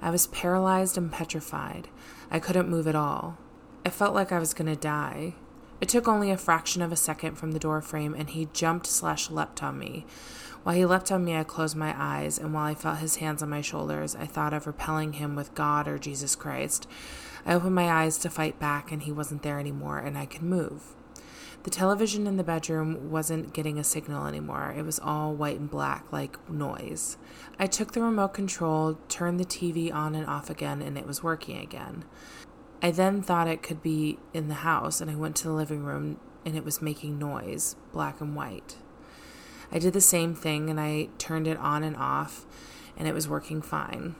I 0.01 0.10
was 0.10 0.27
paralyzed 0.27 0.98
and 0.98 1.12
petrified. 1.12 1.89
I 2.31 2.39
couldn't 2.39 2.69
move 2.69 2.88
at 2.88 2.96
all. 2.96 3.38
I 3.86 3.89
felt 3.89 4.13
like 4.13 4.31
I 4.31 4.39
was 4.39 4.53
going 4.53 4.69
to 4.69 4.75
die. 4.75 5.36
It 5.81 5.88
took 5.88 6.08
only 6.08 6.31
a 6.31 6.38
fraction 6.38 6.81
of 6.81 6.91
a 6.91 6.98
second 6.98 7.36
from 7.36 7.53
the 7.53 7.60
door 7.60 7.81
frame, 7.81 8.13
and 8.13 8.29
he 8.29 8.50
jumped 8.53 8.88
slash 8.88 9.29
leapt 9.29 9.63
on 9.63 9.79
me. 9.79 10.05
While 10.63 10.75
he 10.75 10.86
leapt 10.86 11.10
on 11.12 11.24
me, 11.24 11.38
I 11.38 11.43
closed 11.46 11.77
my 11.77 11.96
eyes, 11.98 12.38
and 12.38 12.53
while 12.53 12.65
I 12.65 12.75
felt 12.75 12.98
his 12.98 13.17
hands 13.17 13.41
on 13.41 13.50
my 13.50 13.62
shoulders, 13.62 14.15
I 14.15 14.25
thought 14.25 14.53
of 14.53 14.67
repelling 14.67 15.13
him 15.13 15.36
with 15.36 15.55
God 15.55 15.88
or 15.88 15.98
Jesus 15.98 16.36
Christ. 16.36 16.88
I 17.46 17.53
opened 17.53 17.75
my 17.75 17.89
eyes 17.89 18.17
to 18.19 18.29
fight 18.29 18.60
back, 18.60 18.91
and 18.91 19.03
he 19.03 19.12
wasn't 19.13 19.43
there 19.43 19.60
anymore, 19.60 20.00
and 20.00 20.17
I 20.17 20.25
could 20.25 20.43
move. 20.43 20.96
The 21.63 21.70
television 21.70 22.25
in 22.25 22.38
the 22.38 22.44
bedroom 22.44 23.12
wasn't 23.12 23.54
getting 23.54 23.78
a 23.78 23.84
signal 23.84 24.25
anymore. 24.25 24.74
It 24.78 24.84
was 24.84 25.00
all 25.00 25.34
white 25.34 25.60
and 25.60 25.70
black, 25.70 26.12
like 26.12 26.50
noise. 26.50 27.18
I 27.60 27.68
took 27.68 27.92
the 27.92 28.01
remote 28.01 28.34
control, 28.34 28.98
turned 29.10 29.39
the 29.39 29.46
TV 29.46 29.94
on 29.94 30.16
and 30.16 30.25
off 30.25 30.50
again, 30.50 30.82
and 30.82 30.98
it 30.98 31.06
was 31.06 31.22
working 31.22 31.58
again. 31.58 32.06
I 32.82 32.92
then 32.92 33.22
thought 33.22 33.48
it 33.48 33.62
could 33.62 33.84
be 33.84 34.20
in 34.34 34.48
the 34.48 34.56
house, 34.56 35.01
and 35.01 35.12
I 35.12 35.16
went 35.16 35.36
to 35.38 35.50
the 35.50 35.54
living 35.54 35.84
room, 35.84 36.18
and 36.46 36.56
it 36.56 36.63
was 36.63 36.82
making 36.82 37.20
noise, 37.20 37.75
black 37.92 38.22
and 38.22 38.36
white. 38.36 38.78
I 39.72 39.80
did 39.80 39.94
the 39.94 40.01
same 40.01 40.34
thing 40.34 40.70
and 40.70 40.80
I 40.80 41.10
turned 41.18 41.48
it 41.48 41.58
on 41.58 41.84
and 41.84 41.96
off, 41.96 42.46
and 42.98 43.08
it 43.08 43.13
was 43.13 43.28
working 43.28 43.62
fine. 43.62 44.16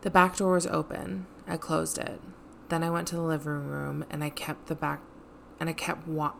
The 0.00 0.10
back 0.10 0.36
door 0.36 0.54
was 0.54 0.66
open. 0.66 1.26
I 1.46 1.56
closed 1.56 1.98
it. 1.98 2.20
Then 2.68 2.82
I 2.82 2.90
went 2.90 3.06
to 3.08 3.16
the 3.16 3.22
living 3.22 3.68
room 3.68 4.04
and 4.10 4.24
I 4.24 4.30
kept 4.30 4.66
the 4.66 4.74
back 4.74 5.00
and 5.62 5.70
I 5.70 5.74
kept 5.74 6.08
wa- 6.08 6.32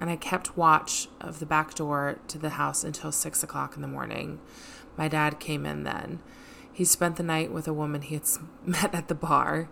and 0.00 0.08
I 0.08 0.16
kept 0.16 0.56
watch 0.56 1.08
of 1.20 1.40
the 1.40 1.46
back 1.46 1.74
door 1.74 2.18
to 2.28 2.38
the 2.38 2.48
house 2.50 2.82
until 2.82 3.12
six 3.12 3.42
o'clock 3.42 3.76
in 3.76 3.82
the 3.82 3.88
morning. 3.88 4.40
My 4.96 5.08
dad 5.08 5.38
came 5.38 5.66
in 5.66 5.84
then. 5.84 6.20
He 6.72 6.86
spent 6.86 7.16
the 7.16 7.22
night 7.22 7.52
with 7.52 7.68
a 7.68 7.74
woman 7.74 8.00
he 8.00 8.14
had 8.14 8.26
met 8.64 8.94
at 8.94 9.08
the 9.08 9.14
bar. 9.14 9.68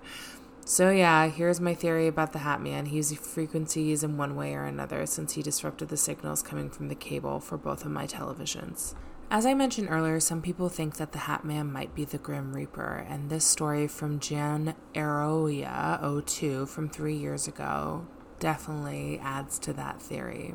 So, 0.66 0.90
yeah, 0.90 1.28
here's 1.28 1.62
my 1.62 1.72
theory 1.72 2.06
about 2.06 2.34
the 2.34 2.40
Hat 2.40 2.60
Man. 2.60 2.84
He 2.86 2.96
used 2.96 3.16
frequencies 3.16 4.04
in 4.04 4.18
one 4.18 4.36
way 4.36 4.52
or 4.52 4.64
another 4.64 5.06
since 5.06 5.32
he 5.32 5.42
disrupted 5.42 5.88
the 5.88 5.96
signals 5.96 6.42
coming 6.42 6.68
from 6.68 6.88
the 6.88 6.94
cable 6.94 7.40
for 7.40 7.56
both 7.56 7.86
of 7.86 7.90
my 7.90 8.06
televisions. 8.06 8.94
As 9.30 9.46
I 9.46 9.54
mentioned 9.54 9.88
earlier, 9.90 10.20
some 10.20 10.42
people 10.42 10.68
think 10.68 10.98
that 10.98 11.12
the 11.12 11.20
Hat 11.20 11.42
Man 11.42 11.72
might 11.72 11.94
be 11.94 12.04
the 12.04 12.18
Grim 12.18 12.52
Reaper, 12.52 13.06
and 13.08 13.30
this 13.30 13.46
story 13.46 13.88
from 13.88 14.20
Jan 14.20 14.74
Aroya 14.94 16.22
02 16.26 16.66
from 16.66 16.90
three 16.90 17.16
years 17.16 17.48
ago 17.48 18.06
definitely 18.42 19.20
adds 19.22 19.56
to 19.60 19.72
that 19.72 20.02
theory. 20.02 20.52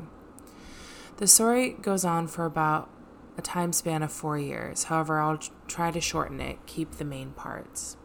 The 1.16 1.26
story 1.26 1.70
goes 1.70 2.04
on 2.04 2.28
for 2.28 2.44
about 2.44 2.90
a 3.38 3.42
time 3.42 3.72
span 3.72 4.02
of 4.02 4.12
four 4.12 4.38
years. 4.38 4.84
However, 4.84 5.18
I'll 5.18 5.40
try 5.66 5.90
to 5.90 6.00
shorten 6.00 6.38
it, 6.38 6.58
keep 6.66 6.92
the 6.92 7.04
main 7.04 7.30
parts. 7.30 7.96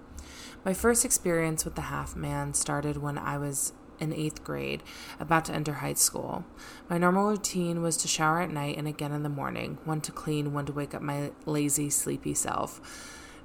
My 0.63 0.73
first 0.73 1.03
experience 1.03 1.65
with 1.65 1.75
the 1.75 1.81
half 1.81 2.15
man 2.15 2.53
started 2.53 2.97
when 2.97 3.17
I 3.17 3.37
was 3.37 3.73
in 3.99 4.13
eighth 4.13 4.43
grade, 4.45 4.83
about 5.19 5.43
to 5.45 5.53
enter 5.53 5.73
high 5.73 5.95
school. 5.95 6.45
My 6.89 6.97
normal 6.97 7.27
routine 7.27 7.81
was 7.81 7.97
to 7.97 8.07
shower 8.07 8.39
at 8.39 8.51
night 8.51 8.77
and 8.77 8.87
again 8.87 9.11
in 9.11 9.23
the 9.23 9.29
morning, 9.29 9.79
one 9.83 9.99
to 10.01 10.13
clean, 10.13 10.53
one 10.53 10.65
to 10.67 10.71
wake 10.71 10.93
up 10.95 11.01
my 11.01 11.31
lazy, 11.45 11.89
sleepy 11.89 12.33
self. 12.33 12.79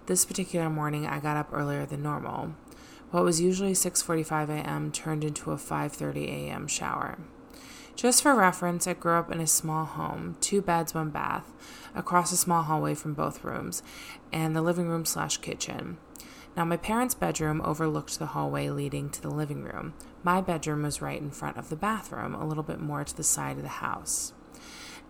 This 0.07 0.25
particular 0.25 0.71
morning, 0.71 1.05
I 1.05 1.19
got 1.19 1.37
up 1.37 1.49
earlier 1.53 1.85
than 1.85 2.03
normal. 2.03 2.55
What 3.11 3.25
was 3.25 3.41
usually 3.41 3.73
6:45 3.73 4.51
a.m. 4.51 4.93
turned 4.93 5.25
into 5.25 5.51
a 5.51 5.57
5:30 5.57 6.29
a.m. 6.29 6.67
shower. 6.67 7.19
Just 7.97 8.23
for 8.23 8.35
reference, 8.35 8.87
I 8.87 8.93
grew 8.93 9.15
up 9.15 9.33
in 9.33 9.41
a 9.41 9.47
small 9.47 9.87
home, 9.87 10.37
two 10.41 10.61
beds, 10.61 10.95
one 10.95 11.09
bath, 11.09 11.51
across 11.95 12.33
a 12.33 12.37
small 12.37 12.63
hallway 12.63 12.95
from 12.95 13.15
both 13.15 13.43
rooms, 13.43 13.83
and 14.31 14.55
the 14.55 14.63
living 14.63 14.89
room 14.89 15.07
slash 15.07 15.39
kitchen. 15.39 15.97
Now, 16.55 16.67
my 16.67 16.77
parents' 16.77 17.15
bedroom 17.15 17.63
overlooked 17.65 18.19
the 18.19 18.27
hallway 18.27 18.69
leading 18.69 19.09
to 19.11 19.23
the 19.23 19.31
living 19.31 19.63
room. 19.63 19.95
My 20.23 20.41
bedroom 20.43 20.83
was 20.83 21.01
right 21.01 21.21
in 21.21 21.31
front 21.31 21.57
of 21.57 21.71
the 21.71 21.77
bathroom, 21.77 22.35
a 22.35 22.47
little 22.47 22.63
bit 22.63 22.79
more 22.79 23.05
to 23.05 23.17
the 23.17 23.25
side 23.25 23.57
of 23.57 23.63
the 23.63 23.69
house. 23.69 24.33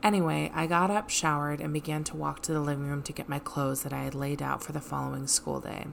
Anyway, 0.03 0.53
I 0.55 0.69
got 0.69 0.91
up, 0.91 1.11
showered, 1.11 1.61
and 1.61 1.73
began 1.73 2.05
to 2.05 2.17
walk 2.17 2.43
to 2.43 2.53
the 2.53 2.61
living 2.61 2.87
room 2.87 3.03
to 3.03 3.13
get 3.13 3.29
my 3.29 3.41
clothes 3.41 3.83
that 3.83 3.93
I 3.93 4.05
had 4.05 4.15
laid 4.15 4.41
out 4.41 4.63
for 4.63 4.71
the 4.71 4.81
following 4.81 5.27
school 5.27 5.59
day. 5.59 5.89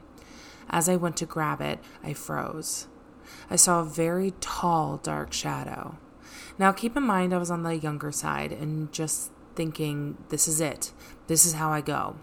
As 0.70 0.90
I 0.90 0.96
went 0.96 1.18
to 1.18 1.26
grab 1.26 1.62
it, 1.62 1.80
I 2.04 2.14
froze. 2.14 2.88
I 3.50 3.56
saw 3.56 3.82
a 3.82 3.86
very 3.86 4.34
tall, 4.40 4.98
dark 4.98 5.34
shadow. 5.34 5.98
Now, 6.58 6.72
keep 6.72 6.96
in 6.96 7.04
mind, 7.04 7.34
I 7.34 7.38
was 7.38 7.52
on 7.52 7.64
the 7.64 7.78
younger 7.78 8.12
side 8.12 8.52
and 8.52 8.92
just 8.92 9.32
thinking, 9.56 10.18
this 10.30 10.48
is 10.48 10.62
it. 10.62 10.92
This 11.28 11.46
is 11.46 11.54
how 11.54 11.72
I 11.72 11.82
go. 11.82 12.16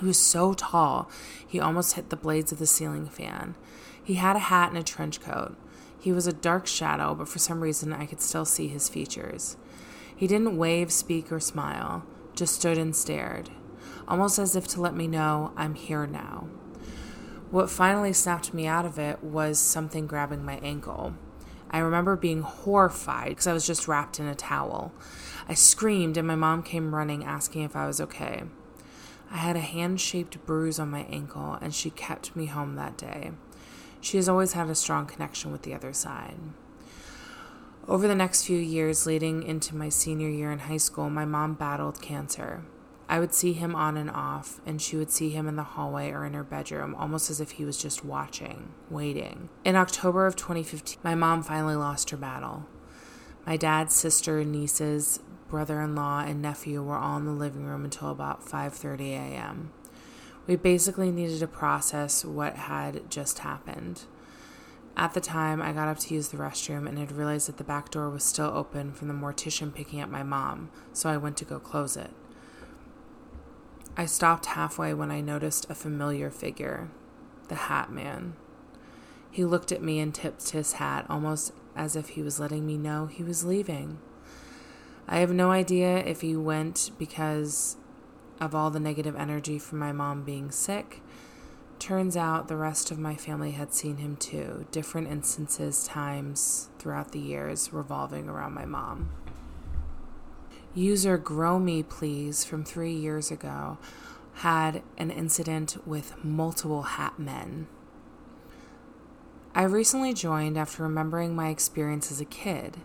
He 0.00 0.06
was 0.06 0.18
so 0.18 0.54
tall, 0.54 1.10
he 1.46 1.60
almost 1.60 1.94
hit 1.94 2.10
the 2.10 2.16
blades 2.16 2.50
of 2.50 2.58
the 2.58 2.66
ceiling 2.66 3.06
fan. 3.06 3.54
He 4.02 4.14
had 4.14 4.36
a 4.36 4.40
hat 4.40 4.70
and 4.70 4.78
a 4.78 4.82
trench 4.82 5.20
coat. 5.20 5.56
He 6.00 6.12
was 6.12 6.26
a 6.26 6.32
dark 6.32 6.66
shadow, 6.66 7.14
but 7.14 7.28
for 7.28 7.38
some 7.38 7.60
reason 7.60 7.92
I 7.92 8.06
could 8.06 8.20
still 8.20 8.44
see 8.44 8.68
his 8.68 8.88
features. 8.88 9.56
He 10.16 10.26
didn't 10.26 10.56
wave, 10.56 10.90
speak, 10.92 11.30
or 11.30 11.40
smile, 11.40 12.04
just 12.34 12.54
stood 12.54 12.78
and 12.78 12.96
stared, 12.96 13.50
almost 14.08 14.38
as 14.38 14.56
if 14.56 14.66
to 14.68 14.80
let 14.80 14.96
me 14.96 15.06
know 15.06 15.52
I'm 15.56 15.74
here 15.74 16.06
now. 16.06 16.48
What 17.52 17.68
finally 17.68 18.14
snapped 18.14 18.54
me 18.54 18.66
out 18.66 18.86
of 18.86 18.98
it 18.98 19.22
was 19.22 19.58
something 19.58 20.06
grabbing 20.06 20.42
my 20.42 20.54
ankle. 20.62 21.12
I 21.70 21.80
remember 21.80 22.16
being 22.16 22.40
horrified 22.40 23.28
because 23.28 23.46
I 23.46 23.52
was 23.52 23.66
just 23.66 23.86
wrapped 23.86 24.18
in 24.18 24.26
a 24.26 24.34
towel. 24.34 24.90
I 25.46 25.52
screamed, 25.52 26.16
and 26.16 26.26
my 26.26 26.34
mom 26.34 26.62
came 26.62 26.94
running 26.94 27.26
asking 27.26 27.64
if 27.64 27.76
I 27.76 27.86
was 27.86 28.00
okay. 28.00 28.44
I 29.30 29.36
had 29.36 29.54
a 29.56 29.60
hand 29.60 30.00
shaped 30.00 30.46
bruise 30.46 30.78
on 30.78 30.90
my 30.90 31.02
ankle, 31.10 31.58
and 31.60 31.74
she 31.74 31.90
kept 31.90 32.34
me 32.34 32.46
home 32.46 32.74
that 32.76 32.96
day. 32.96 33.32
She 34.00 34.16
has 34.16 34.30
always 34.30 34.54
had 34.54 34.70
a 34.70 34.74
strong 34.74 35.04
connection 35.04 35.52
with 35.52 35.60
the 35.60 35.74
other 35.74 35.92
side. 35.92 36.38
Over 37.86 38.08
the 38.08 38.14
next 38.14 38.46
few 38.46 38.56
years 38.56 39.04
leading 39.04 39.42
into 39.42 39.76
my 39.76 39.90
senior 39.90 40.30
year 40.30 40.50
in 40.52 40.60
high 40.60 40.78
school, 40.78 41.10
my 41.10 41.26
mom 41.26 41.52
battled 41.52 42.00
cancer. 42.00 42.62
I 43.08 43.20
would 43.20 43.34
see 43.34 43.52
him 43.52 43.74
on 43.74 43.96
and 43.96 44.10
off, 44.10 44.60
and 44.64 44.80
she 44.80 44.96
would 44.96 45.10
see 45.10 45.30
him 45.30 45.46
in 45.46 45.56
the 45.56 45.62
hallway 45.62 46.10
or 46.10 46.24
in 46.24 46.34
her 46.34 46.44
bedroom, 46.44 46.94
almost 46.94 47.30
as 47.30 47.40
if 47.40 47.52
he 47.52 47.64
was 47.64 47.76
just 47.76 48.04
watching, 48.04 48.72
waiting. 48.88 49.48
In 49.64 49.76
October 49.76 50.26
of 50.26 50.36
2015, 50.36 50.98
my 51.02 51.14
mom 51.14 51.42
finally 51.42 51.74
lost 51.76 52.10
her 52.10 52.16
battle. 52.16 52.66
My 53.46 53.56
dad's 53.56 53.94
sister, 53.94 54.44
nieces, 54.44 55.20
brother-in-law 55.48 56.20
and 56.20 56.40
nephew 56.40 56.82
were 56.82 56.96
all 56.96 57.18
in 57.18 57.26
the 57.26 57.32
living 57.32 57.66
room 57.66 57.84
until 57.84 58.08
about 58.08 58.42
5:30 58.42 59.10
a.m. 59.10 59.72
We 60.46 60.56
basically 60.56 61.10
needed 61.10 61.40
to 61.40 61.46
process 61.46 62.24
what 62.24 62.56
had 62.56 63.10
just 63.10 63.40
happened. 63.40 64.04
At 64.96 65.14
the 65.14 65.20
time, 65.20 65.60
I 65.60 65.72
got 65.72 65.88
up 65.88 65.98
to 66.00 66.14
use 66.14 66.28
the 66.28 66.36
restroom 66.36 66.88
and 66.88 66.98
had 66.98 67.12
realized 67.12 67.48
that 67.48 67.58
the 67.58 67.64
back 67.64 67.90
door 67.90 68.08
was 68.10 68.24
still 68.24 68.50
open 68.54 68.92
from 68.92 69.08
the 69.08 69.14
mortician 69.14 69.74
picking 69.74 70.00
up 70.00 70.08
my 70.08 70.22
mom, 70.22 70.70
so 70.92 71.10
I 71.10 71.16
went 71.16 71.36
to 71.38 71.44
go 71.44 71.58
close 71.58 71.96
it. 71.96 72.10
I 73.94 74.06
stopped 74.06 74.46
halfway 74.46 74.94
when 74.94 75.10
I 75.10 75.20
noticed 75.20 75.68
a 75.68 75.74
familiar 75.74 76.30
figure, 76.30 76.88
the 77.48 77.54
Hat 77.54 77.92
Man. 77.92 78.34
He 79.30 79.44
looked 79.44 79.70
at 79.70 79.82
me 79.82 80.00
and 80.00 80.14
tipped 80.14 80.50
his 80.50 80.74
hat 80.74 81.04
almost 81.10 81.52
as 81.76 81.94
if 81.94 82.10
he 82.10 82.22
was 82.22 82.40
letting 82.40 82.66
me 82.66 82.78
know 82.78 83.06
he 83.06 83.22
was 83.22 83.44
leaving. 83.44 83.98
I 85.06 85.18
have 85.18 85.32
no 85.32 85.50
idea 85.50 85.98
if 85.98 86.22
he 86.22 86.36
went 86.36 86.90
because 86.98 87.76
of 88.40 88.54
all 88.54 88.70
the 88.70 88.80
negative 88.80 89.16
energy 89.16 89.58
from 89.58 89.78
my 89.78 89.92
mom 89.92 90.22
being 90.24 90.50
sick. 90.50 91.02
Turns 91.78 92.16
out 92.16 92.48
the 92.48 92.56
rest 92.56 92.90
of 92.90 92.98
my 92.98 93.14
family 93.14 93.50
had 93.50 93.74
seen 93.74 93.98
him 93.98 94.16
too, 94.16 94.66
different 94.70 95.08
instances, 95.08 95.84
times 95.84 96.68
throughout 96.78 97.12
the 97.12 97.18
years 97.18 97.72
revolving 97.72 98.28
around 98.28 98.54
my 98.54 98.64
mom. 98.64 99.10
User 100.74 101.18
Grow 101.18 101.58
Me 101.58 101.82
Please 101.82 102.46
from 102.46 102.64
three 102.64 102.94
years 102.94 103.30
ago 103.30 103.76
had 104.36 104.82
an 104.96 105.10
incident 105.10 105.76
with 105.86 106.24
multiple 106.24 106.82
hat 106.82 107.18
men. 107.18 107.66
I 109.54 109.64
recently 109.64 110.14
joined 110.14 110.56
after 110.56 110.82
remembering 110.82 111.36
my 111.36 111.50
experience 111.50 112.10
as 112.10 112.22
a 112.22 112.24
kid. 112.24 112.78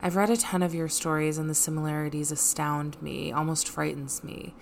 I've 0.00 0.16
read 0.16 0.30
a 0.30 0.38
ton 0.38 0.62
of 0.62 0.74
your 0.74 0.88
stories, 0.88 1.36
and 1.36 1.50
the 1.50 1.54
similarities 1.54 2.32
astound 2.32 3.00
me, 3.02 3.32
almost 3.32 3.68
frightens 3.68 4.24
me. 4.24 4.54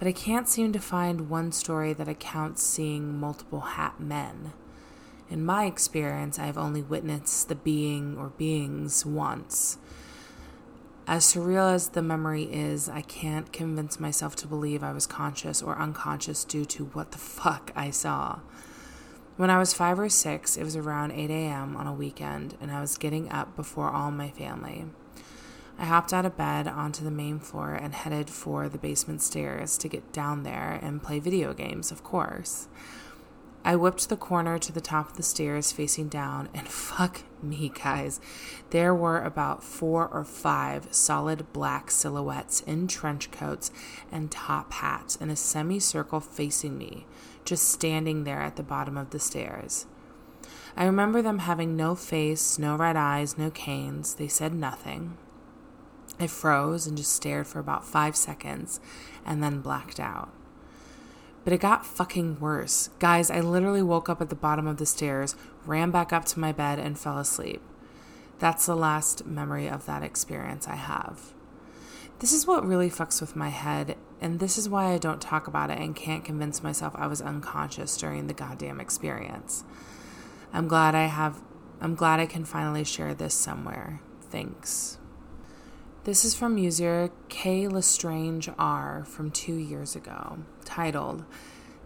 But 0.00 0.08
I 0.08 0.12
can't 0.12 0.48
seem 0.48 0.72
to 0.72 0.80
find 0.80 1.30
one 1.30 1.52
story 1.52 1.92
that 1.92 2.08
accounts 2.08 2.64
seeing 2.64 3.16
multiple 3.20 3.60
hat 3.60 4.00
men. 4.00 4.54
In 5.30 5.44
my 5.44 5.66
experience, 5.66 6.36
I 6.36 6.46
have 6.46 6.58
only 6.58 6.82
witnessed 6.82 7.48
the 7.48 7.54
being 7.54 8.18
or 8.18 8.30
beings 8.30 9.06
once. 9.06 9.78
As 11.08 11.24
surreal 11.24 11.72
as 11.72 11.88
the 11.88 12.02
memory 12.02 12.42
is, 12.42 12.86
I 12.86 13.00
can't 13.00 13.50
convince 13.50 13.98
myself 13.98 14.36
to 14.36 14.46
believe 14.46 14.82
I 14.82 14.92
was 14.92 15.06
conscious 15.06 15.62
or 15.62 15.78
unconscious 15.78 16.44
due 16.44 16.66
to 16.66 16.84
what 16.84 17.12
the 17.12 17.18
fuck 17.18 17.72
I 17.74 17.90
saw. 17.90 18.40
When 19.38 19.48
I 19.48 19.56
was 19.56 19.72
five 19.72 19.98
or 19.98 20.10
six, 20.10 20.58
it 20.58 20.64
was 20.64 20.76
around 20.76 21.12
8 21.12 21.30
a.m. 21.30 21.78
on 21.78 21.86
a 21.86 21.94
weekend, 21.94 22.58
and 22.60 22.70
I 22.70 22.82
was 22.82 22.98
getting 22.98 23.32
up 23.32 23.56
before 23.56 23.88
all 23.88 24.10
my 24.10 24.28
family. 24.28 24.84
I 25.78 25.86
hopped 25.86 26.12
out 26.12 26.26
of 26.26 26.36
bed 26.36 26.68
onto 26.68 27.02
the 27.02 27.10
main 27.10 27.38
floor 27.38 27.72
and 27.72 27.94
headed 27.94 28.28
for 28.28 28.68
the 28.68 28.76
basement 28.76 29.22
stairs 29.22 29.78
to 29.78 29.88
get 29.88 30.12
down 30.12 30.42
there 30.42 30.78
and 30.82 31.02
play 31.02 31.20
video 31.20 31.54
games, 31.54 31.90
of 31.90 32.04
course. 32.04 32.68
I 33.64 33.76
whipped 33.76 34.08
the 34.08 34.16
corner 34.16 34.58
to 34.58 34.72
the 34.72 34.80
top 34.80 35.10
of 35.10 35.16
the 35.16 35.22
stairs 35.22 35.72
facing 35.72 36.08
down, 36.08 36.48
and 36.54 36.68
fuck 36.68 37.22
me, 37.42 37.70
guys. 37.74 38.20
There 38.70 38.94
were 38.94 39.22
about 39.22 39.62
four 39.62 40.08
or 40.08 40.24
five 40.24 40.88
solid 40.94 41.52
black 41.52 41.90
silhouettes 41.90 42.60
in 42.60 42.88
trench 42.88 43.30
coats 43.30 43.70
and 44.10 44.30
top 44.30 44.72
hats 44.74 45.16
in 45.16 45.30
a 45.30 45.36
semicircle 45.36 46.20
facing 46.20 46.78
me, 46.78 47.06
just 47.44 47.68
standing 47.68 48.24
there 48.24 48.40
at 48.40 48.56
the 48.56 48.62
bottom 48.62 48.96
of 48.96 49.10
the 49.10 49.18
stairs. 49.18 49.86
I 50.76 50.84
remember 50.84 51.22
them 51.22 51.40
having 51.40 51.76
no 51.76 51.94
face, 51.94 52.58
no 52.58 52.76
red 52.76 52.96
eyes, 52.96 53.36
no 53.36 53.50
canes. 53.50 54.14
They 54.14 54.28
said 54.28 54.54
nothing. 54.54 55.18
I 56.20 56.26
froze 56.26 56.86
and 56.86 56.96
just 56.96 57.12
stared 57.12 57.46
for 57.46 57.58
about 57.58 57.84
five 57.84 58.16
seconds 58.16 58.80
and 59.24 59.42
then 59.42 59.60
blacked 59.60 60.00
out. 60.00 60.32
But 61.44 61.52
it 61.52 61.60
got 61.60 61.86
fucking 61.86 62.40
worse. 62.40 62.90
Guys, 62.98 63.30
I 63.30 63.40
literally 63.40 63.82
woke 63.82 64.08
up 64.08 64.20
at 64.20 64.28
the 64.28 64.34
bottom 64.34 64.66
of 64.66 64.76
the 64.76 64.86
stairs, 64.86 65.34
ran 65.64 65.90
back 65.90 66.12
up 66.12 66.24
to 66.26 66.40
my 66.40 66.52
bed, 66.52 66.78
and 66.78 66.98
fell 66.98 67.18
asleep. 67.18 67.62
That's 68.38 68.66
the 68.66 68.76
last 68.76 69.26
memory 69.26 69.68
of 69.68 69.86
that 69.86 70.02
experience 70.02 70.68
I 70.68 70.76
have. 70.76 71.32
This 72.20 72.32
is 72.32 72.46
what 72.46 72.66
really 72.66 72.90
fucks 72.90 73.20
with 73.20 73.36
my 73.36 73.48
head, 73.48 73.96
and 74.20 74.40
this 74.40 74.58
is 74.58 74.68
why 74.68 74.92
I 74.92 74.98
don't 74.98 75.20
talk 75.20 75.46
about 75.46 75.70
it 75.70 75.78
and 75.78 75.94
can't 75.94 76.24
convince 76.24 76.62
myself 76.62 76.92
I 76.96 77.06
was 77.06 77.22
unconscious 77.22 77.96
during 77.96 78.26
the 78.26 78.34
goddamn 78.34 78.80
experience. 78.80 79.64
I'm 80.52 80.66
glad 80.66 80.94
I 80.94 81.06
have 81.06 81.40
I'm 81.80 81.94
glad 81.94 82.18
I 82.18 82.26
can 82.26 82.44
finally 82.44 82.82
share 82.82 83.14
this 83.14 83.34
somewhere. 83.34 84.00
Thanks. 84.20 84.98
This 86.04 86.24
is 86.24 86.34
from 86.34 86.58
user 86.58 87.10
K 87.28 87.68
Lestrange 87.68 88.48
R 88.58 89.04
from 89.04 89.30
two 89.30 89.56
years 89.56 89.94
ago, 89.94 90.38
titled, 90.64 91.24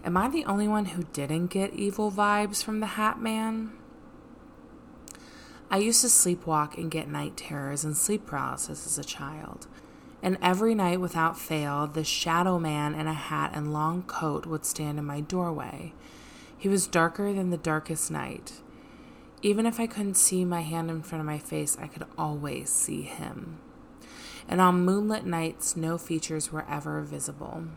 Am 0.04 0.16
I 0.16 0.28
the 0.28 0.44
only 0.44 0.68
one 0.68 0.86
who 0.86 1.04
didn't 1.12 1.48
get 1.48 1.74
evil 1.74 2.10
vibes 2.10 2.62
from 2.62 2.80
the 2.80 2.86
Hat 2.86 3.20
Man? 3.20 3.72
I 5.70 5.78
used 5.78 6.02
to 6.02 6.08
sleepwalk 6.08 6.76
and 6.76 6.90
get 6.90 7.08
night 7.08 7.36
terrors 7.36 7.84
and 7.84 7.96
sleep 7.96 8.26
paralysis 8.26 8.86
as 8.86 8.98
a 8.98 9.04
child 9.04 9.66
and 10.22 10.38
every 10.40 10.74
night 10.74 11.00
without 11.00 11.36
fail, 11.36 11.86
the 11.88 12.04
shadow 12.04 12.58
man 12.58 12.94
in 12.94 13.08
a 13.08 13.12
hat 13.12 13.50
and 13.54 13.72
long 13.72 14.04
coat 14.04 14.46
would 14.46 14.64
stand 14.64 14.98
in 14.98 15.04
my 15.04 15.20
doorway. 15.20 15.92
He 16.56 16.68
was 16.68 16.86
darker 16.86 17.32
than 17.32 17.50
the 17.50 17.56
darkest 17.56 18.10
night. 18.10 18.60
Even 19.42 19.66
if 19.66 19.80
I 19.80 19.88
couldn't 19.88 20.14
see 20.14 20.44
my 20.44 20.60
hand 20.60 20.88
in 20.90 21.02
front 21.02 21.20
of 21.20 21.26
my 21.26 21.38
face, 21.38 21.76
I 21.80 21.88
could 21.88 22.06
always 22.16 22.70
see 22.70 23.02
him. 23.02 23.58
And 24.52 24.60
on 24.60 24.84
moonlit 24.84 25.24
nights, 25.24 25.76
no 25.76 25.96
features 25.96 26.52
were 26.52 26.66
ever 26.68 27.00
visible. 27.00 27.68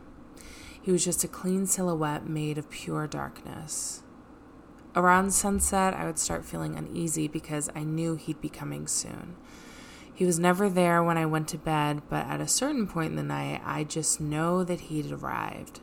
He 0.81 0.91
was 0.91 1.05
just 1.05 1.23
a 1.23 1.27
clean 1.29 1.67
silhouette 1.67 2.27
made 2.27 2.57
of 2.57 2.69
pure 2.69 3.07
darkness. 3.07 4.03
Around 4.93 5.31
sunset, 5.31 5.93
I 5.93 6.05
would 6.05 6.19
start 6.19 6.43
feeling 6.43 6.75
uneasy 6.75 7.29
because 7.29 7.69
I 7.73 7.85
knew 7.85 8.15
he'd 8.15 8.41
be 8.41 8.49
coming 8.49 8.87
soon. 8.87 9.37
He 10.13 10.25
was 10.25 10.37
never 10.37 10.69
there 10.69 11.01
when 11.01 11.17
I 11.17 11.25
went 11.25 11.47
to 11.47 11.57
bed, 11.57 12.01
but 12.09 12.25
at 12.25 12.41
a 12.41 12.45
certain 12.45 12.87
point 12.87 13.11
in 13.11 13.15
the 13.15 13.23
night, 13.23 13.61
I 13.63 13.85
just 13.85 14.19
know 14.19 14.65
that 14.65 14.81
he'd 14.81 15.13
arrived. 15.13 15.79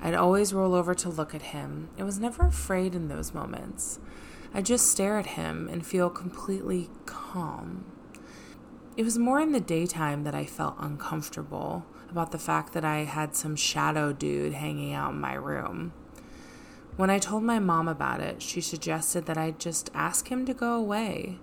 I'd 0.00 0.14
always 0.14 0.54
roll 0.54 0.76
over 0.76 0.94
to 0.94 1.08
look 1.08 1.34
at 1.34 1.42
him. 1.42 1.88
I 1.98 2.04
was 2.04 2.20
never 2.20 2.46
afraid 2.46 2.94
in 2.94 3.08
those 3.08 3.34
moments. 3.34 3.98
I'd 4.54 4.66
just 4.66 4.88
stare 4.88 5.18
at 5.18 5.34
him 5.34 5.68
and 5.68 5.84
feel 5.84 6.08
completely 6.08 6.88
calm. 7.04 7.84
It 8.96 9.02
was 9.02 9.18
more 9.18 9.40
in 9.40 9.50
the 9.50 9.60
daytime 9.60 10.22
that 10.22 10.36
I 10.36 10.44
felt 10.44 10.76
uncomfortable 10.78 11.84
about 12.10 12.30
the 12.30 12.38
fact 12.38 12.72
that 12.74 12.84
I 12.84 12.98
had 12.98 13.34
some 13.34 13.56
shadow 13.56 14.12
dude 14.12 14.52
hanging 14.52 14.92
out 14.92 15.14
in 15.14 15.20
my 15.20 15.34
room. 15.34 15.92
When 16.96 17.10
I 17.10 17.18
told 17.18 17.42
my 17.42 17.58
mom 17.58 17.88
about 17.88 18.20
it, 18.20 18.40
she 18.40 18.60
suggested 18.60 19.26
that 19.26 19.36
I 19.36 19.50
just 19.50 19.90
ask 19.94 20.28
him 20.28 20.46
to 20.46 20.54
go 20.54 20.74
away. 20.74 21.40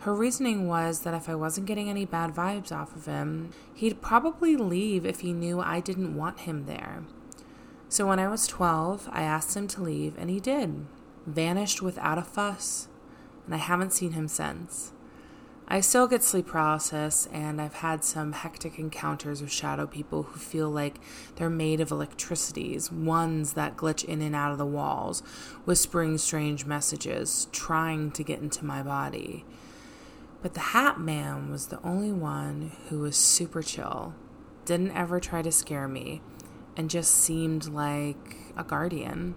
Her 0.00 0.14
reasoning 0.14 0.68
was 0.68 1.00
that 1.00 1.14
if 1.14 1.28
I 1.28 1.34
wasn't 1.34 1.66
getting 1.66 1.90
any 1.90 2.04
bad 2.04 2.32
vibes 2.32 2.70
off 2.70 2.94
of 2.94 3.06
him, 3.06 3.50
he'd 3.74 4.00
probably 4.00 4.54
leave 4.54 5.04
if 5.04 5.20
he 5.20 5.32
knew 5.32 5.60
I 5.60 5.80
didn't 5.80 6.16
want 6.16 6.40
him 6.40 6.66
there. 6.66 7.02
So 7.88 8.06
when 8.06 8.20
I 8.20 8.28
was 8.28 8.46
12, 8.46 9.08
I 9.10 9.22
asked 9.22 9.56
him 9.56 9.66
to 9.68 9.82
leave, 9.82 10.16
and 10.16 10.30
he 10.30 10.38
did. 10.38 10.86
Vanished 11.26 11.82
without 11.82 12.18
a 12.18 12.22
fuss, 12.22 12.86
and 13.46 13.54
I 13.54 13.58
haven't 13.58 13.92
seen 13.92 14.12
him 14.12 14.28
since. 14.28 14.92
I 15.66 15.80
still 15.80 16.06
get 16.06 16.22
sleep 16.22 16.48
paralysis, 16.48 17.26
and 17.32 17.58
I've 17.60 17.76
had 17.76 18.04
some 18.04 18.32
hectic 18.32 18.78
encounters 18.78 19.40
with 19.40 19.50
shadow 19.50 19.86
people 19.86 20.24
who 20.24 20.38
feel 20.38 20.68
like 20.68 21.00
they're 21.36 21.48
made 21.48 21.80
of 21.80 21.90
electricities, 21.90 22.92
ones 22.92 23.54
that 23.54 23.76
glitch 23.76 24.04
in 24.04 24.20
and 24.20 24.36
out 24.36 24.52
of 24.52 24.58
the 24.58 24.66
walls, 24.66 25.20
whispering 25.64 26.18
strange 26.18 26.66
messages, 26.66 27.48
trying 27.50 28.10
to 28.12 28.22
get 28.22 28.40
into 28.40 28.64
my 28.64 28.82
body. 28.82 29.46
But 30.42 30.52
the 30.52 30.60
Hat 30.60 31.00
Man 31.00 31.50
was 31.50 31.68
the 31.68 31.80
only 31.82 32.12
one 32.12 32.72
who 32.90 32.98
was 32.98 33.16
super 33.16 33.62
chill, 33.62 34.14
didn't 34.66 34.90
ever 34.90 35.18
try 35.18 35.40
to 35.40 35.50
scare 35.50 35.88
me, 35.88 36.20
and 36.76 36.90
just 36.90 37.10
seemed 37.10 37.68
like 37.68 38.36
a 38.54 38.64
guardian. 38.64 39.34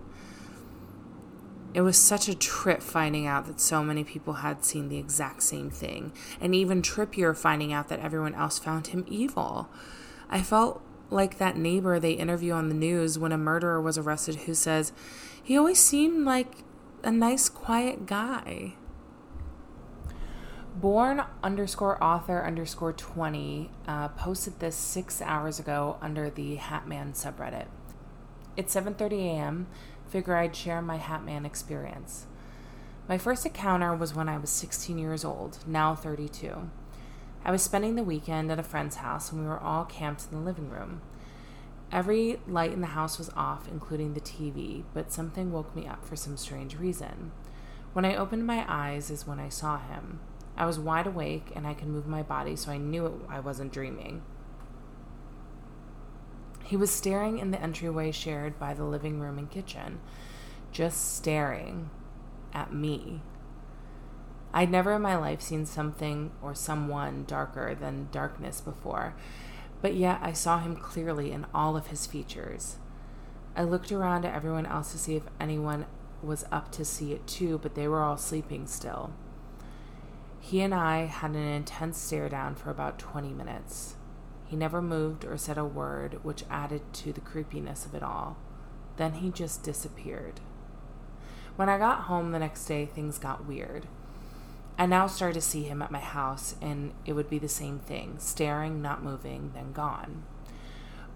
It 1.77 1.81
was 1.81 1.95
such 1.95 2.27
a 2.27 2.33
trip 2.33 2.81
finding 2.81 3.27
out 3.27 3.45
that 3.45 3.61
so 3.61 3.83
many 3.83 4.03
people 4.03 4.33
had 4.33 4.65
seen 4.65 4.89
the 4.89 4.97
exact 4.97 5.43
same 5.43 5.69
thing, 5.69 6.11
and 6.41 6.55
even 6.55 6.81
trippier 6.81 7.37
finding 7.37 7.71
out 7.71 7.87
that 7.89 7.99
everyone 7.99 8.33
else 8.33 8.57
found 8.57 8.87
him 8.87 9.05
evil. 9.07 9.69
I 10.27 10.41
felt 10.41 10.81
like 11.11 11.37
that 11.37 11.55
neighbor 11.55 11.99
they 11.99 12.13
interview 12.13 12.53
on 12.53 12.69
the 12.69 12.73
news 12.73 13.19
when 13.19 13.31
a 13.31 13.37
murderer 13.37 13.79
was 13.79 13.95
arrested 13.95 14.37
who 14.37 14.55
says, 14.55 14.91
he 15.43 15.55
always 15.55 15.77
seemed 15.77 16.25
like 16.25 16.63
a 17.03 17.11
nice, 17.11 17.47
quiet 17.47 18.07
guy 18.07 18.73
born 20.75 21.23
underscore 21.43 22.03
author 22.03 22.43
underscore 22.43 22.93
20 22.93 23.69
uh, 23.87 24.07
posted 24.09 24.59
this 24.59 24.75
six 24.75 25.21
hours 25.21 25.59
ago 25.59 25.97
under 26.01 26.29
the 26.29 26.57
hatman 26.57 27.13
subreddit 27.15 27.65
it's 28.55 28.75
7.30 28.75 29.11
a.m 29.13 29.67
figure 30.09 30.35
i'd 30.35 30.55
share 30.55 30.81
my 30.81 30.97
hatman 30.97 31.45
experience. 31.45 32.25
My 33.07 33.17
first 33.17 33.45
encounter 33.45 33.95
was 33.95 34.13
when 34.13 34.29
i 34.29 34.37
was 34.37 34.49
16 34.49 34.97
years 34.97 35.23
old 35.23 35.59
now 35.67 35.95
32 35.95 36.69
i 37.45 37.51
was 37.51 37.61
spending 37.61 37.95
the 37.95 38.03
weekend 38.03 38.51
at 38.51 38.59
a 38.59 38.63
friend's 38.63 38.97
house 38.97 39.31
and 39.31 39.41
we 39.41 39.47
were 39.47 39.59
all 39.59 39.85
camped 39.85 40.25
in 40.29 40.37
the 40.37 40.43
living 40.43 40.69
room. 40.69 41.01
Every 41.89 42.41
light 42.47 42.73
in 42.73 42.81
the 42.81 42.87
house 42.87 43.17
was 43.17 43.29
off 43.35 43.67
including 43.69 44.13
the 44.13 44.21
tv 44.21 44.83
but 44.93 45.11
something 45.11 45.51
woke 45.51 45.75
me 45.75 45.87
up 45.87 46.03
for 46.05 46.15
some 46.15 46.37
strange 46.37 46.75
reason. 46.75 47.31
When 47.93 48.05
i 48.05 48.15
opened 48.15 48.45
my 48.45 48.65
eyes 48.67 49.09
is 49.09 49.27
when 49.27 49.39
i 49.39 49.49
saw 49.49 49.77
him. 49.77 50.19
I 50.57 50.65
was 50.65 50.79
wide 50.79 51.05
awake 51.05 51.51
and 51.55 51.67
I 51.67 51.75
could 51.75 51.87
move 51.87 52.07
my 52.07 52.23
body, 52.23 52.55
so 52.55 52.71
I 52.71 52.77
knew 52.77 53.25
I 53.29 53.39
wasn't 53.39 53.71
dreaming. 53.71 54.23
He 56.67 56.75
was 56.75 56.91
staring 56.91 57.39
in 57.39 57.51
the 57.51 57.61
entryway 57.61 58.11
shared 58.11 58.59
by 58.59 58.73
the 58.73 58.83
living 58.83 59.21
room 59.21 59.37
and 59.37 59.49
kitchen, 59.49 60.01
just 60.69 61.15
staring 61.15 61.89
at 62.53 62.73
me. 62.73 63.21
I'd 64.53 64.69
never 64.69 64.91
in 64.91 65.01
my 65.01 65.15
life 65.15 65.41
seen 65.41 65.65
something 65.65 66.31
or 66.41 66.53
someone 66.53 67.23
darker 67.25 67.73
than 67.73 68.09
darkness 68.11 68.59
before, 68.59 69.15
but 69.81 69.93
yet 69.95 70.19
I 70.21 70.33
saw 70.33 70.59
him 70.59 70.75
clearly 70.75 71.31
in 71.31 71.45
all 71.53 71.77
of 71.77 71.87
his 71.87 72.05
features. 72.05 72.75
I 73.55 73.63
looked 73.63 73.93
around 73.93 74.25
at 74.25 74.35
everyone 74.35 74.65
else 74.65 74.91
to 74.91 74.97
see 74.97 75.15
if 75.15 75.23
anyone 75.39 75.85
was 76.21 76.43
up 76.51 76.69
to 76.73 76.83
see 76.83 77.13
it 77.13 77.25
too, 77.27 77.59
but 77.59 77.75
they 77.75 77.87
were 77.87 78.03
all 78.03 78.17
sleeping 78.17 78.67
still. 78.67 79.13
He 80.41 80.59
and 80.59 80.73
I 80.73 81.05
had 81.05 81.31
an 81.31 81.37
intense 81.37 81.97
stare 81.97 82.27
down 82.27 82.55
for 82.55 82.71
about 82.71 82.99
20 82.99 83.29
minutes. 83.29 83.96
He 84.47 84.55
never 84.55 84.81
moved 84.81 85.25
or 85.25 85.37
said 85.37 85.57
a 85.57 85.65
word, 85.65 86.23
which 86.23 86.45
added 86.49 86.81
to 86.93 87.11
the 87.11 87.21
creepiness 87.21 87.85
of 87.85 87.93
it 87.93 88.03
all. 88.03 88.37
Then 88.95 89.13
he 89.13 89.29
just 89.29 89.61
disappeared. 89.61 90.39
When 91.57 91.69
I 91.69 91.77
got 91.77 92.01
home 92.01 92.31
the 92.31 92.39
next 92.39 92.65
day, 92.65 92.85
things 92.85 93.17
got 93.17 93.45
weird. 93.45 93.87
I 94.77 94.85
now 94.85 95.07
started 95.07 95.33
to 95.33 95.41
see 95.41 95.63
him 95.63 95.81
at 95.81 95.91
my 95.91 95.99
house, 95.99 96.55
and 96.61 96.93
it 97.05 97.13
would 97.13 97.29
be 97.29 97.39
the 97.39 97.49
same 97.49 97.79
thing 97.79 98.15
staring, 98.19 98.81
not 98.81 99.03
moving, 99.03 99.51
then 99.53 99.73
gone. 99.73 100.23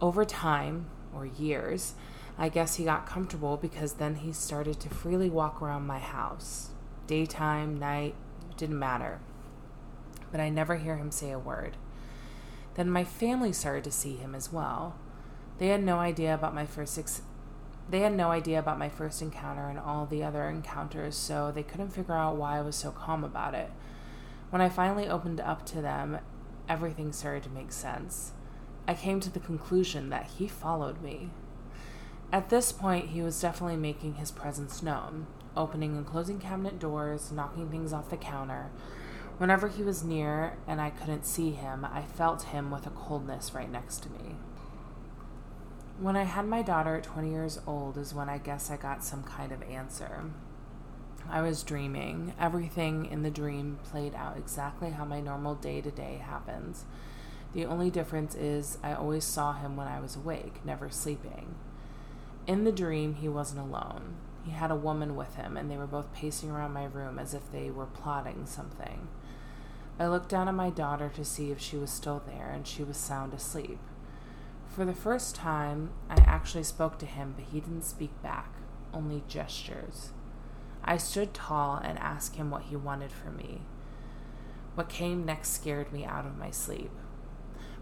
Over 0.01 0.25
time, 0.25 0.87
or 1.13 1.25
years, 1.25 1.93
I 2.37 2.49
guess 2.49 2.75
he 2.75 2.85
got 2.85 3.05
comfortable 3.05 3.55
because 3.55 3.93
then 3.93 4.15
he 4.15 4.33
started 4.33 4.79
to 4.79 4.89
freely 4.89 5.29
walk 5.29 5.61
around 5.61 5.85
my 5.85 5.99
house. 5.99 6.69
Daytime, 7.05 7.77
night, 7.77 8.15
didn't 8.57 8.79
matter. 8.79 9.19
But 10.31 10.41
I 10.41 10.49
never 10.49 10.77
hear 10.77 10.97
him 10.97 11.11
say 11.11 11.31
a 11.31 11.37
word. 11.39 11.77
Then 12.75 12.89
my 12.89 13.03
family 13.03 13.53
started 13.53 13.83
to 13.85 13.91
see 13.91 14.15
him 14.15 14.33
as 14.33 14.51
well. 14.51 14.95
They 15.57 15.67
had 15.67 15.83
no 15.83 15.99
idea 15.99 16.33
about 16.33 16.55
my 16.55 16.65
first 16.65 16.97
ex- 16.97 17.21
they 17.89 17.99
had 17.99 18.13
no 18.13 18.31
idea 18.31 18.59
about 18.59 18.79
my 18.79 18.87
first 18.87 19.21
encounter 19.21 19.67
and 19.67 19.77
all 19.77 20.05
the 20.05 20.23
other 20.23 20.47
encounters, 20.47 21.15
so 21.15 21.51
they 21.51 21.63
couldn't 21.63 21.89
figure 21.89 22.15
out 22.15 22.37
why 22.37 22.57
I 22.57 22.61
was 22.61 22.75
so 22.75 22.91
calm 22.91 23.23
about 23.23 23.53
it. 23.53 23.69
When 24.49 24.61
I 24.61 24.69
finally 24.69 25.09
opened 25.09 25.41
up 25.41 25.65
to 25.67 25.81
them, 25.81 26.19
everything 26.69 27.11
started 27.11 27.43
to 27.43 27.49
make 27.49 27.73
sense. 27.73 28.31
I 28.87 28.93
came 28.93 29.19
to 29.19 29.29
the 29.29 29.39
conclusion 29.39 30.09
that 30.09 30.27
he 30.37 30.47
followed 30.47 31.01
me. 31.01 31.31
At 32.31 32.49
this 32.49 32.71
point, 32.71 33.09
he 33.09 33.21
was 33.21 33.41
definitely 33.41 33.75
making 33.75 34.15
his 34.15 34.31
presence 34.31 34.81
known, 34.81 35.27
opening 35.57 35.97
and 35.97 36.05
closing 36.05 36.39
cabinet 36.39 36.79
doors, 36.79 37.31
knocking 37.31 37.69
things 37.69 37.91
off 37.91 38.09
the 38.09 38.17
counter. 38.17 38.69
Whenever 39.37 39.67
he 39.67 39.83
was 39.83 40.03
near 40.03 40.57
and 40.67 40.79
I 40.79 40.91
couldn't 40.91 41.25
see 41.25 41.51
him, 41.51 41.85
I 41.85 42.03
felt 42.03 42.43
him 42.43 42.69
with 42.69 42.85
a 42.85 42.91
coldness 42.91 43.53
right 43.53 43.71
next 43.71 44.03
to 44.03 44.09
me. 44.11 44.35
When 45.99 46.15
I 46.15 46.23
had 46.23 46.47
my 46.47 46.61
daughter 46.61 46.95
at 46.95 47.03
20 47.03 47.29
years 47.29 47.59
old, 47.67 47.97
is 47.97 48.13
when 48.13 48.29
I 48.29 48.37
guess 48.37 48.71
I 48.71 48.77
got 48.77 49.03
some 49.03 49.23
kind 49.23 49.51
of 49.51 49.61
answer. 49.63 50.25
I 51.29 51.41
was 51.41 51.63
dreaming. 51.63 52.33
Everything 52.39 53.05
in 53.05 53.23
the 53.23 53.29
dream 53.29 53.79
played 53.83 54.15
out 54.15 54.37
exactly 54.37 54.91
how 54.91 55.05
my 55.05 55.21
normal 55.21 55.55
day 55.55 55.81
to 55.81 55.91
day 55.91 56.21
happens. 56.23 56.85
The 57.53 57.65
only 57.65 57.89
difference 57.89 58.33
is 58.35 58.77
I 58.81 58.93
always 58.93 59.23
saw 59.23 59.53
him 59.53 59.75
when 59.75 59.87
I 59.87 59.99
was 59.99 60.15
awake, 60.15 60.65
never 60.65 60.89
sleeping. 60.89 61.55
In 62.47 62.63
the 62.63 62.71
dream, 62.71 63.15
he 63.15 63.29
wasn't 63.29 63.61
alone. 63.61 64.15
He 64.43 64.51
had 64.51 64.71
a 64.71 64.75
woman 64.75 65.15
with 65.15 65.35
him, 65.35 65.55
and 65.57 65.69
they 65.69 65.77
were 65.77 65.85
both 65.85 66.13
pacing 66.13 66.49
around 66.49 66.73
my 66.73 66.85
room 66.85 67.19
as 67.19 67.33
if 67.33 67.51
they 67.51 67.69
were 67.69 67.85
plotting 67.85 68.45
something. 68.45 69.07
I 69.99 70.07
looked 70.07 70.29
down 70.29 70.47
at 70.47 70.55
my 70.55 70.69
daughter 70.69 71.11
to 71.15 71.25
see 71.25 71.51
if 71.51 71.59
she 71.59 71.77
was 71.77 71.91
still 71.91 72.23
there, 72.25 72.49
and 72.49 72.65
she 72.65 72.83
was 72.83 72.97
sound 72.97 73.33
asleep. 73.33 73.79
For 74.67 74.85
the 74.85 74.93
first 74.93 75.35
time, 75.35 75.91
I 76.09 76.15
actually 76.21 76.63
spoke 76.63 76.97
to 76.99 77.05
him, 77.05 77.33
but 77.35 77.45
he 77.51 77.59
didn't 77.59 77.83
speak 77.83 78.21
back, 78.23 78.53
only 78.93 79.23
gestures. 79.27 80.11
I 80.83 80.97
stood 80.97 81.33
tall 81.33 81.75
and 81.75 81.99
asked 81.99 82.37
him 82.37 82.49
what 82.49 82.63
he 82.63 82.75
wanted 82.75 83.11
from 83.11 83.37
me. 83.37 83.61
What 84.75 84.89
came 84.89 85.25
next 85.25 85.49
scared 85.49 85.91
me 85.91 86.05
out 86.05 86.25
of 86.25 86.37
my 86.37 86.51
sleep. 86.51 86.91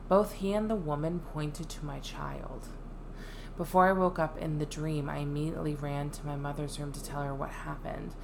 Both 0.07 0.33
he 0.33 0.53
and 0.53 0.69
the 0.69 0.75
woman 0.75 1.19
pointed 1.19 1.69
to 1.69 1.85
my 1.85 1.99
child. 1.99 2.67
Before 3.55 3.87
I 3.87 3.93
woke 3.93 4.17
up 4.17 4.37
in 4.37 4.57
the 4.57 4.65
dream, 4.65 5.09
I 5.09 5.17
immediately 5.17 5.75
ran 5.75 6.09
to 6.11 6.25
my 6.25 6.35
mother's 6.35 6.79
room 6.79 6.91
to 6.93 7.03
tell 7.03 7.21
her 7.21 7.35
what 7.35 7.51
happened. 7.51 8.15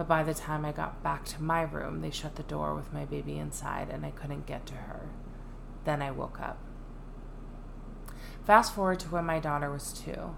But 0.00 0.08
by 0.08 0.22
the 0.22 0.32
time 0.32 0.64
I 0.64 0.72
got 0.72 1.02
back 1.02 1.26
to 1.26 1.42
my 1.42 1.60
room, 1.60 2.00
they 2.00 2.10
shut 2.10 2.36
the 2.36 2.42
door 2.42 2.74
with 2.74 2.90
my 2.90 3.04
baby 3.04 3.36
inside 3.36 3.90
and 3.90 4.06
I 4.06 4.12
couldn't 4.12 4.46
get 4.46 4.64
to 4.68 4.74
her. 4.74 5.10
Then 5.84 6.00
I 6.00 6.10
woke 6.10 6.40
up. 6.40 6.56
Fast 8.46 8.74
forward 8.74 9.00
to 9.00 9.08
when 9.08 9.26
my 9.26 9.38
daughter 9.38 9.70
was 9.70 9.92
two. 9.92 10.36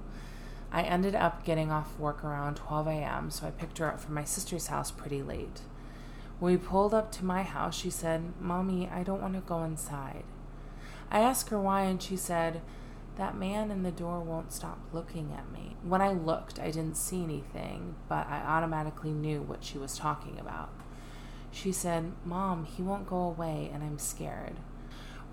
I 0.72 0.82
ended 0.82 1.14
up 1.14 1.44
getting 1.44 1.70
off 1.70 1.96
work 1.96 2.24
around 2.24 2.56
12 2.56 2.88
a.m., 2.88 3.30
so 3.30 3.46
I 3.46 3.52
picked 3.52 3.78
her 3.78 3.86
up 3.86 4.00
from 4.00 4.14
my 4.14 4.24
sister's 4.24 4.66
house 4.66 4.90
pretty 4.90 5.22
late. 5.22 5.60
When 6.40 6.54
we 6.54 6.58
pulled 6.58 6.92
up 6.92 7.12
to 7.12 7.24
my 7.24 7.44
house, 7.44 7.76
she 7.76 7.88
said, 7.88 8.32
Mommy, 8.40 8.90
I 8.92 9.04
don't 9.04 9.22
want 9.22 9.34
to 9.34 9.40
go 9.42 9.62
inside. 9.62 10.24
I 11.08 11.20
asked 11.20 11.50
her 11.50 11.60
why, 11.60 11.82
and 11.82 12.02
she 12.02 12.16
said, 12.16 12.62
That 13.16 13.36
man 13.36 13.70
in 13.70 13.82
the 13.82 13.90
door 13.90 14.20
won't 14.20 14.52
stop 14.52 14.78
looking 14.92 15.32
at 15.36 15.52
me. 15.52 15.76
When 15.82 16.00
I 16.00 16.12
looked, 16.12 16.58
I 16.58 16.70
didn't 16.70 16.96
see 16.96 17.22
anything, 17.22 17.96
but 18.08 18.26
I 18.26 18.40
automatically 18.40 19.12
knew 19.12 19.42
what 19.42 19.64
she 19.64 19.78
was 19.78 19.98
talking 19.98 20.38
about. 20.38 20.70
She 21.50 21.72
said, 21.72 22.12
Mom, 22.24 22.64
he 22.64 22.82
won't 22.82 23.06
go 23.06 23.18
away, 23.18 23.70
and 23.72 23.82
I'm 23.82 23.98
scared 23.98 24.56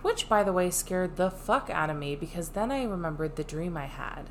which, 0.02 0.30
by 0.30 0.44
the 0.44 0.54
way, 0.54 0.70
scared 0.70 1.18
the 1.18 1.30
fuck 1.30 1.70
out 1.70 1.90
of 1.90 1.98
me 1.98 2.16
because 2.16 2.50
then 2.50 2.72
I 2.72 2.84
remembered 2.84 3.36
the 3.36 3.44
dream 3.44 3.76
I 3.76 3.88
had. 3.88 4.30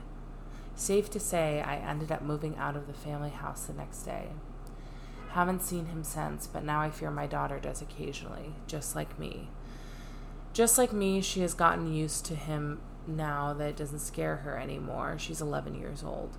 Safe 0.74 1.11
to 1.11 1.20
say, 1.20 1.61
I 1.61 1.76
ended 1.76 2.12
up 2.12 2.22
moving 2.22 2.56
out 2.56 2.76
of 2.76 2.87
the 2.87 2.92
family 2.92 3.30
house 3.30 3.64
the 3.64 3.72
next 3.72 4.02
day. 4.02 4.28
Haven't 5.30 5.62
seen 5.62 5.87
him 5.87 6.04
since, 6.04 6.46
but 6.46 6.64
now 6.64 6.80
I 6.80 6.90
fear 6.90 7.11
my 7.11 7.26
daughter 7.26 7.58
does 7.58 7.82
occasionally, 7.82 8.54
just 8.66 8.96
like 8.96 9.18
me. 9.18 9.50
Just 10.54 10.78
like 10.78 10.92
me, 10.92 11.20
she 11.20 11.40
has 11.40 11.52
gotten 11.52 11.92
used 11.92 12.24
to 12.26 12.34
him 12.34 12.80
now 13.09 13.53
that 13.55 13.71
it 13.71 13.77
doesn't 13.77 14.01
scare 14.01 14.37
her 14.37 14.59
anymore. 14.59 15.16
She's 15.18 15.40
11 15.40 15.75
years 15.75 16.05
old. 16.05 16.37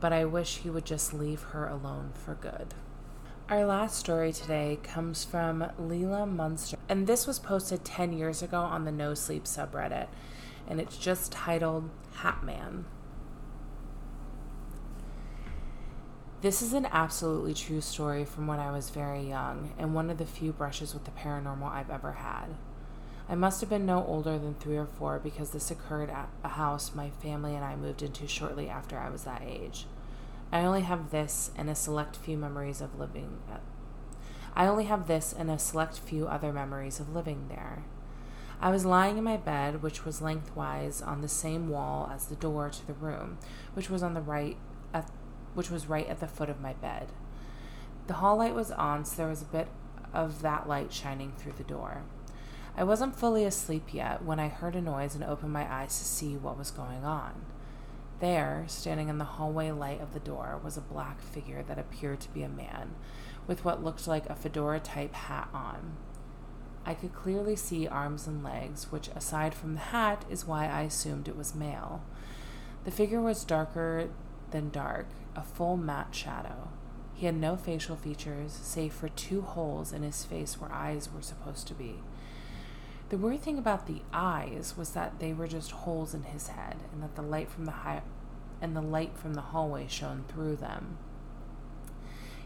But 0.00 0.12
I 0.12 0.24
wish 0.24 0.58
he 0.58 0.70
would 0.70 0.84
just 0.84 1.12
leave 1.12 1.42
her 1.42 1.66
alone 1.66 2.12
for 2.14 2.34
good. 2.34 2.74
Our 3.48 3.64
last 3.64 3.96
story 3.98 4.32
today 4.32 4.78
comes 4.82 5.24
from 5.24 5.70
Leela 5.80 6.30
Munster, 6.30 6.76
and 6.86 7.06
this 7.06 7.26
was 7.26 7.38
posted 7.38 7.82
10 7.82 8.12
years 8.12 8.42
ago 8.42 8.60
on 8.60 8.84
the 8.84 8.92
No 8.92 9.14
Sleep 9.14 9.44
subreddit, 9.44 10.08
and 10.68 10.78
it's 10.78 10.98
just 10.98 11.32
titled 11.32 11.88
Hat 12.16 12.44
Man. 12.44 12.84
This 16.42 16.60
is 16.60 16.74
an 16.74 16.86
absolutely 16.92 17.54
true 17.54 17.80
story 17.80 18.24
from 18.24 18.46
when 18.46 18.60
I 18.60 18.70
was 18.70 18.90
very 18.90 19.26
young, 19.26 19.72
and 19.78 19.94
one 19.94 20.10
of 20.10 20.18
the 20.18 20.26
few 20.26 20.52
brushes 20.52 20.92
with 20.92 21.04
the 21.04 21.10
paranormal 21.10 21.72
I've 21.72 21.90
ever 21.90 22.12
had. 22.12 22.54
I 23.30 23.34
must 23.34 23.60
have 23.60 23.68
been 23.68 23.84
no 23.84 24.04
older 24.06 24.38
than 24.38 24.54
three 24.54 24.78
or 24.78 24.86
four 24.86 25.18
because 25.18 25.50
this 25.50 25.70
occurred 25.70 26.08
at 26.08 26.30
a 26.42 26.48
house 26.48 26.94
my 26.94 27.10
family 27.10 27.54
and 27.54 27.62
I 27.62 27.76
moved 27.76 28.02
into 28.02 28.26
shortly 28.26 28.70
after 28.70 28.98
I 28.98 29.10
was 29.10 29.24
that 29.24 29.42
age. 29.46 29.84
I 30.50 30.62
only 30.62 30.80
have 30.80 31.10
this 31.10 31.50
and 31.54 31.68
a 31.68 31.74
select 31.74 32.16
few 32.16 32.38
memories 32.38 32.80
of 32.80 32.98
living. 32.98 33.38
I 34.56 34.66
only 34.66 34.84
have 34.84 35.08
this 35.08 35.34
and 35.38 35.50
a 35.50 35.58
select 35.58 35.98
few 35.98 36.26
other 36.26 36.54
memories 36.54 37.00
of 37.00 37.14
living 37.14 37.48
there. 37.48 37.82
I 38.60 38.70
was 38.70 38.86
lying 38.86 39.18
in 39.18 39.24
my 39.24 39.36
bed, 39.36 39.82
which 39.82 40.06
was 40.06 40.22
lengthwise 40.22 41.02
on 41.02 41.20
the 41.20 41.28
same 41.28 41.68
wall 41.68 42.10
as 42.12 42.26
the 42.26 42.34
door 42.34 42.70
to 42.70 42.86
the 42.86 42.94
room, 42.94 43.38
which 43.74 43.90
was 43.90 44.02
on 44.02 44.14
the 44.14 44.20
right, 44.22 44.56
at, 44.92 45.08
which 45.54 45.70
was 45.70 45.86
right 45.86 46.08
at 46.08 46.20
the 46.20 46.26
foot 46.26 46.48
of 46.48 46.60
my 46.60 46.72
bed. 46.72 47.08
The 48.06 48.14
hall 48.14 48.38
light 48.38 48.54
was 48.54 48.72
on, 48.72 49.04
so 49.04 49.16
there 49.16 49.28
was 49.28 49.42
a 49.42 49.44
bit 49.44 49.68
of 50.12 50.40
that 50.42 50.66
light 50.66 50.92
shining 50.92 51.34
through 51.36 51.52
the 51.52 51.62
door. 51.62 52.02
I 52.78 52.84
wasn't 52.84 53.16
fully 53.16 53.44
asleep 53.44 53.92
yet 53.92 54.24
when 54.24 54.38
I 54.38 54.46
heard 54.46 54.76
a 54.76 54.80
noise 54.80 55.16
and 55.16 55.24
opened 55.24 55.52
my 55.52 55.68
eyes 55.68 55.98
to 55.98 56.04
see 56.04 56.36
what 56.36 56.56
was 56.56 56.70
going 56.70 57.04
on. 57.04 57.44
There, 58.20 58.66
standing 58.68 59.08
in 59.08 59.18
the 59.18 59.24
hallway 59.24 59.72
light 59.72 60.00
of 60.00 60.14
the 60.14 60.20
door, 60.20 60.60
was 60.62 60.76
a 60.76 60.80
black 60.80 61.20
figure 61.20 61.64
that 61.64 61.76
appeared 61.76 62.20
to 62.20 62.32
be 62.32 62.44
a 62.44 62.48
man, 62.48 62.94
with 63.48 63.64
what 63.64 63.82
looked 63.82 64.06
like 64.06 64.30
a 64.30 64.36
fedora 64.36 64.78
type 64.78 65.12
hat 65.12 65.48
on. 65.52 65.96
I 66.86 66.94
could 66.94 67.12
clearly 67.12 67.56
see 67.56 67.88
arms 67.88 68.28
and 68.28 68.44
legs, 68.44 68.92
which, 68.92 69.08
aside 69.08 69.54
from 69.54 69.74
the 69.74 69.80
hat, 69.80 70.24
is 70.30 70.46
why 70.46 70.68
I 70.68 70.82
assumed 70.82 71.26
it 71.26 71.36
was 71.36 71.56
male. 71.56 72.04
The 72.84 72.92
figure 72.92 73.20
was 73.20 73.42
darker 73.42 74.08
than 74.52 74.70
dark, 74.70 75.08
a 75.34 75.42
full 75.42 75.76
matte 75.76 76.14
shadow. 76.14 76.68
He 77.12 77.26
had 77.26 77.34
no 77.34 77.56
facial 77.56 77.96
features, 77.96 78.52
save 78.52 78.92
for 78.92 79.08
two 79.08 79.42
holes 79.42 79.92
in 79.92 80.04
his 80.04 80.24
face 80.24 80.60
where 80.60 80.72
eyes 80.72 81.12
were 81.12 81.22
supposed 81.22 81.66
to 81.66 81.74
be. 81.74 81.96
The 83.08 83.16
weird 83.16 83.40
thing 83.40 83.56
about 83.56 83.86
the 83.86 84.02
eyes 84.12 84.74
was 84.76 84.90
that 84.90 85.18
they 85.18 85.32
were 85.32 85.46
just 85.46 85.70
holes 85.70 86.12
in 86.12 86.24
his 86.24 86.48
head, 86.48 86.76
and 86.92 87.02
that 87.02 87.16
the 87.16 87.22
light 87.22 87.50
from 87.50 87.64
the 87.64 87.72
high 87.72 88.02
and 88.60 88.76
the 88.76 88.82
light 88.82 89.16
from 89.16 89.34
the 89.34 89.40
hallway 89.40 89.86
shone 89.88 90.24
through 90.28 90.56
them. 90.56 90.98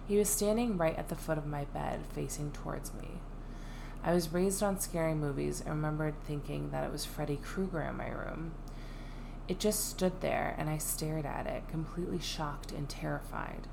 He 0.07 0.19
was 0.19 0.29
standing 0.29 0.77
right 0.77 0.97
at 0.97 1.09
the 1.09 1.17
foot 1.17 1.39
of 1.39 1.47
my 1.47 1.65
bed, 1.65 2.01
facing 2.13 2.53
towards 2.53 2.95
me. 2.95 3.21
I 4.05 4.13
was 4.13 4.33
raised 4.33 4.63
on 4.63 4.79
scary 4.79 5.15
movies 5.15 5.61
and 5.61 5.71
remembered 5.71 6.15
thinking 6.25 6.71
that 6.71 6.85
it 6.85 6.93
was 6.93 7.05
Freddy 7.05 7.37
Krueger 7.43 7.83
in 7.83 7.97
my 7.97 8.09
room. 8.09 8.53
It 9.49 9.59
just 9.59 9.89
stood 9.89 10.21
there, 10.21 10.55
and 10.59 10.69
I 10.69 10.79
stared 10.79 11.27
at 11.27 11.47
it, 11.47 11.69
completely 11.69 12.21
shocked 12.21 12.71
and 12.73 12.89
terrified. 12.89 13.67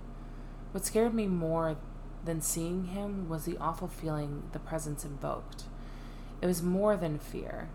What 0.71 0.86
scared 0.86 1.13
me 1.13 1.28
more 1.28 1.78
than 2.25 2.41
seeing 2.41 2.86
him 2.86 3.30
was 3.30 3.45
the 3.45 3.58
awful 3.58 3.88
feeling 3.88 4.43
the 4.54 4.60
presence 4.60 5.04
invoked. 5.04 5.65
It 6.41 6.47
was 6.47 6.63
more 6.63 6.95
than 6.95 7.19
fear. 7.19 7.69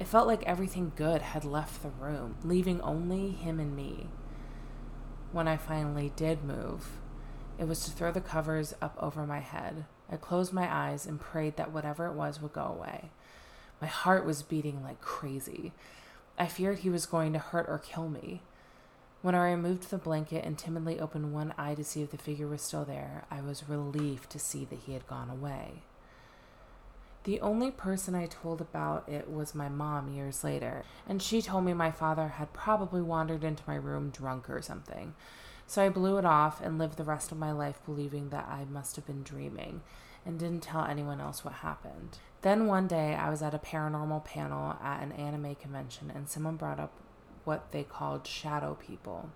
It 0.00 0.06
felt 0.06 0.26
like 0.26 0.42
everything 0.44 0.92
good 0.96 1.22
had 1.22 1.44
left 1.44 1.82
the 1.82 1.90
room, 1.90 2.36
leaving 2.42 2.80
only 2.80 3.30
him 3.30 3.58
and 3.58 3.74
me. 3.74 4.08
When 5.32 5.48
I 5.48 5.56
finally 5.56 6.12
did 6.16 6.44
move, 6.44 6.88
it 7.58 7.66
was 7.66 7.84
to 7.84 7.90
throw 7.90 8.12
the 8.12 8.20
covers 8.20 8.74
up 8.80 8.96
over 8.98 9.26
my 9.26 9.40
head. 9.40 9.84
I 10.10 10.16
closed 10.16 10.52
my 10.52 10.72
eyes 10.72 11.04
and 11.04 11.20
prayed 11.20 11.56
that 11.56 11.72
whatever 11.72 12.06
it 12.06 12.14
was 12.14 12.40
would 12.40 12.52
go 12.52 12.64
away. 12.64 13.10
My 13.80 13.88
heart 13.88 14.24
was 14.24 14.42
beating 14.42 14.82
like 14.82 15.00
crazy. 15.00 15.72
I 16.38 16.46
feared 16.46 16.78
he 16.78 16.90
was 16.90 17.04
going 17.04 17.32
to 17.34 17.38
hurt 17.38 17.66
or 17.68 17.78
kill 17.78 18.08
me. 18.08 18.42
When 19.20 19.34
I 19.34 19.50
removed 19.50 19.90
the 19.90 19.98
blanket 19.98 20.44
and 20.44 20.56
timidly 20.56 21.00
opened 21.00 21.32
one 21.32 21.52
eye 21.58 21.74
to 21.74 21.84
see 21.84 22.02
if 22.02 22.12
the 22.12 22.16
figure 22.16 22.46
was 22.46 22.62
still 22.62 22.84
there, 22.84 23.24
I 23.30 23.40
was 23.40 23.68
relieved 23.68 24.30
to 24.30 24.38
see 24.38 24.64
that 24.66 24.78
he 24.86 24.92
had 24.92 25.08
gone 25.08 25.28
away. 25.28 25.82
The 27.24 27.40
only 27.40 27.70
person 27.70 28.14
I 28.14 28.26
told 28.26 28.60
about 28.60 29.08
it 29.08 29.30
was 29.30 29.54
my 29.54 29.68
mom 29.68 30.12
years 30.12 30.44
later, 30.44 30.84
and 31.06 31.20
she 31.20 31.42
told 31.42 31.64
me 31.64 31.74
my 31.74 31.90
father 31.90 32.28
had 32.28 32.52
probably 32.52 33.02
wandered 33.02 33.44
into 33.44 33.62
my 33.66 33.74
room 33.74 34.10
drunk 34.10 34.48
or 34.48 34.62
something. 34.62 35.14
So 35.66 35.84
I 35.84 35.90
blew 35.90 36.16
it 36.16 36.24
off 36.24 36.62
and 36.62 36.78
lived 36.78 36.96
the 36.96 37.04
rest 37.04 37.30
of 37.30 37.38
my 37.38 37.52
life 37.52 37.80
believing 37.84 38.30
that 38.30 38.48
I 38.48 38.64
must 38.64 38.96
have 38.96 39.06
been 39.06 39.22
dreaming 39.22 39.82
and 40.24 40.38
didn't 40.38 40.62
tell 40.62 40.84
anyone 40.84 41.20
else 41.20 41.44
what 41.44 41.54
happened. 41.54 42.18
Then 42.42 42.66
one 42.66 42.86
day 42.86 43.14
I 43.14 43.28
was 43.28 43.42
at 43.42 43.54
a 43.54 43.58
paranormal 43.58 44.24
panel 44.24 44.76
at 44.82 45.02
an 45.02 45.12
anime 45.12 45.56
convention 45.56 46.10
and 46.14 46.28
someone 46.28 46.56
brought 46.56 46.80
up 46.80 46.92
what 47.44 47.72
they 47.72 47.82
called 47.82 48.26
shadow 48.26 48.74
people. 48.74 49.30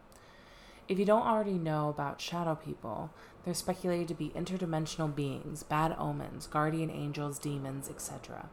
If 0.88 0.98
you 0.98 1.04
don't 1.04 1.26
already 1.26 1.58
know 1.58 1.88
about 1.88 2.20
shadow 2.20 2.54
people, 2.54 3.10
they're 3.44 3.54
speculated 3.54 4.08
to 4.08 4.14
be 4.14 4.30
interdimensional 4.30 5.14
beings, 5.14 5.62
bad 5.62 5.94
omens, 5.98 6.46
guardian 6.46 6.90
angels, 6.90 7.38
demons, 7.38 7.88
etc. 7.88 8.48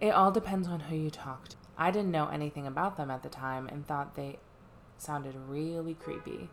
It 0.00 0.10
all 0.10 0.30
depends 0.30 0.68
on 0.68 0.80
who 0.80 0.96
you 0.96 1.10
talk 1.10 1.48
to. 1.48 1.56
I 1.76 1.90
didn't 1.90 2.10
know 2.10 2.28
anything 2.28 2.66
about 2.66 2.96
them 2.96 3.10
at 3.10 3.22
the 3.22 3.28
time 3.28 3.68
and 3.68 3.86
thought 3.86 4.14
they 4.14 4.38
sounded 4.96 5.34
really 5.48 5.94
creepy. 5.94 6.48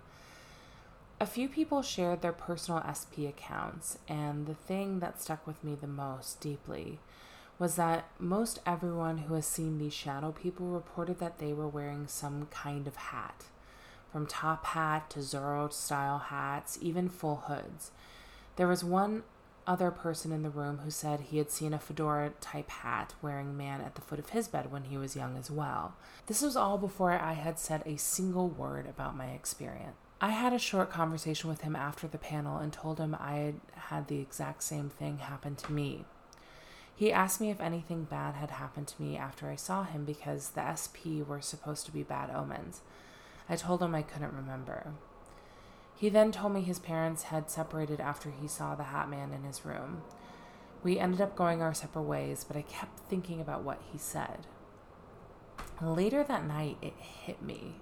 A 1.20 1.26
few 1.26 1.48
people 1.48 1.82
shared 1.82 2.22
their 2.22 2.34
personal 2.34 2.84
SP 2.84 3.30
accounts, 3.30 3.98
and 4.10 4.46
the 4.46 4.56
thing 4.56 5.00
that 5.00 5.22
stuck 5.22 5.48
with 5.48 5.64
me 5.64 5.76
the 5.76 5.88
most 5.88 6.42
deeply 6.42 7.00
was 7.60 7.76
that 7.76 8.10
most 8.20 8.60
everyone 8.66 9.20
who 9.20 9.36
has 9.36 9.46
seen 9.46 9.78
these 9.78 9.94
shadow 9.94 10.32
people 10.32 10.68
reported 10.68 11.20
that 11.20 11.38
they 11.38 11.54
were 11.54 11.68
wearing 11.68 12.08
some 12.08 12.48
kind 12.48 12.88
of 12.88 12.96
hat. 12.96 13.46
From 14.14 14.28
top 14.28 14.68
hat 14.68 15.10
to 15.10 15.20
Zorro 15.22 15.74
style 15.74 16.20
hats, 16.20 16.78
even 16.80 17.10
full 17.10 17.46
hoods. 17.48 17.90
There 18.58 18.68
was 18.68 18.84
one 18.84 19.24
other 19.66 19.90
person 19.90 20.32
in 20.32 20.44
the 20.44 20.52
room 20.52 20.82
who 20.84 20.92
said 20.92 21.20
he 21.20 21.40
had 21.40 21.50
seen 21.50 21.74
a 21.74 21.80
fedora 21.80 22.32
type 22.40 22.70
hat 22.70 23.16
wearing 23.24 23.58
man 23.58 23.82
at 23.82 23.96
the 23.96 24.02
foot 24.02 24.20
of 24.20 24.30
his 24.30 24.48
bed 24.48 24.72
when 24.72 24.84
he 24.84 24.98
was 24.98 25.16
young 25.16 25.36
as 25.36 25.50
well. 25.50 25.96
This 26.28 26.44
was 26.44 26.56
all 26.56 26.78
before 26.78 27.14
I 27.14 27.34
had 27.34 27.58
said 27.58 27.82
a 27.88 27.98
single 27.98 28.50
word 28.50 28.86
about 28.86 29.18
my 29.18 29.32
experience. 29.32 29.96
I 30.22 30.30
had 30.30 30.54
a 30.54 30.60
short 30.60 30.92
conversation 30.92 31.50
with 31.50 31.62
him 31.62 31.76
after 31.76 32.08
the 32.08 32.20
panel 32.20 32.60
and 32.60 32.72
told 32.72 33.00
him 33.00 33.18
I 33.20 33.34
had 33.38 33.56
had 33.74 34.08
the 34.10 34.20
exact 34.20 34.62
same 34.62 34.90
thing 34.90 35.18
happen 35.18 35.56
to 35.56 35.72
me. 35.72 36.06
He 36.96 37.12
asked 37.12 37.42
me 37.42 37.50
if 37.50 37.60
anything 37.60 38.04
bad 38.04 38.36
had 38.36 38.52
happened 38.52 38.88
to 38.90 39.02
me 39.02 39.18
after 39.18 39.50
I 39.50 39.56
saw 39.56 39.84
him 39.84 40.06
because 40.06 40.52
the 40.52 40.76
SP 40.78 41.26
were 41.26 41.42
supposed 41.42 41.88
to 41.88 41.92
be 41.92 42.04
bad 42.04 42.30
omens. 42.30 42.82
I 43.54 43.56
told 43.56 43.84
him 43.84 43.94
I 43.94 44.02
couldn't 44.02 44.34
remember. 44.34 44.94
He 45.94 46.10
then 46.10 46.32
told 46.32 46.54
me 46.54 46.62
his 46.62 46.80
parents 46.80 47.26
had 47.26 47.52
separated 47.52 48.00
after 48.00 48.32
he 48.32 48.48
saw 48.48 48.74
the 48.74 48.86
Hat 48.86 49.08
Man 49.08 49.32
in 49.32 49.44
his 49.44 49.64
room. 49.64 50.02
We 50.82 50.98
ended 50.98 51.22
up 51.22 51.36
going 51.36 51.62
our 51.62 51.76
separate 51.76 52.02
ways, 52.02 52.44
but 52.44 52.58
I 52.58 52.64
kept 52.64 53.08
thinking 53.08 53.40
about 53.40 53.62
what 53.62 53.80
he 53.92 54.00
said. 54.00 54.48
Later 55.80 56.24
that 56.24 56.48
night, 56.48 56.78
it 56.82 56.96
hit 56.98 57.44
me. 57.44 57.76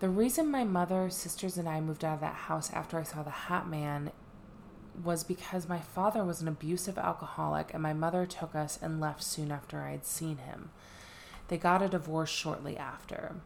The 0.00 0.08
reason 0.08 0.50
my 0.50 0.64
mother, 0.64 1.08
sisters, 1.08 1.56
and 1.56 1.68
I 1.68 1.80
moved 1.80 2.04
out 2.04 2.14
of 2.14 2.20
that 2.20 2.34
house 2.34 2.72
after 2.72 2.98
I 2.98 3.04
saw 3.04 3.22
the 3.22 3.30
Hat 3.30 3.68
Man 3.68 4.10
was 5.04 5.22
because 5.22 5.68
my 5.68 5.78
father 5.78 6.24
was 6.24 6.42
an 6.42 6.48
abusive 6.48 6.98
alcoholic 6.98 7.72
and 7.72 7.80
my 7.80 7.92
mother 7.92 8.26
took 8.26 8.56
us 8.56 8.76
and 8.82 8.98
left 8.98 9.22
soon 9.22 9.52
after 9.52 9.82
I 9.82 9.92
had 9.92 10.04
seen 10.04 10.38
him. 10.38 10.70
They 11.46 11.58
got 11.58 11.80
a 11.80 11.88
divorce 11.88 12.30
shortly 12.30 12.76
after. 12.76 13.36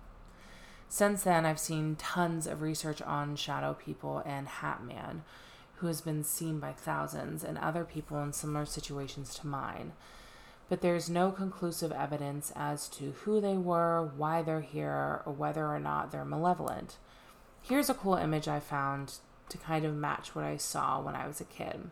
Since 0.95 1.25
then, 1.25 1.45
I've 1.45 1.59
seen 1.59 1.97
tons 1.97 2.47
of 2.47 2.63
research 2.63 3.03
on 3.03 3.35
shadow 3.35 3.75
people 3.75 4.23
and 4.25 4.47
Hat 4.47 4.85
Man, 4.85 5.25
who 5.79 5.89
has 5.89 6.01
been 6.01 6.23
seen 6.23 6.61
by 6.61 6.71
thousands, 6.71 7.43
and 7.43 7.59
other 7.59 7.85
people 7.85 8.23
in 8.23 8.33
similar 8.33 8.65
situations 8.65 9.35
to 9.35 9.49
mine. 9.49 9.91
But 10.69 10.83
there's 10.83 11.11
no 11.11 11.33
conclusive 11.33 11.91
evidence 11.91 12.53
as 12.55 12.89
to 12.91 13.11
who 13.25 13.41
they 13.41 13.57
were, 13.57 14.09
why 14.17 14.43
they're 14.43 14.61
here, 14.61 15.23
or 15.27 15.33
whether 15.33 15.67
or 15.67 15.81
not 15.81 16.13
they're 16.13 16.25
malevolent. 16.25 16.97
Here's 17.61 17.91
a 17.91 17.95
cool 17.95 18.15
image 18.15 18.47
I 18.47 18.61
found 18.61 19.15
to 19.49 19.59
kind 19.59 19.85
of 19.85 19.97
match 19.97 20.37
what 20.37 20.45
I 20.45 20.59
saw 20.59 21.01
when 21.01 21.17
I 21.17 21.27
was 21.27 21.41
a 21.41 21.45
kid. 21.45 21.91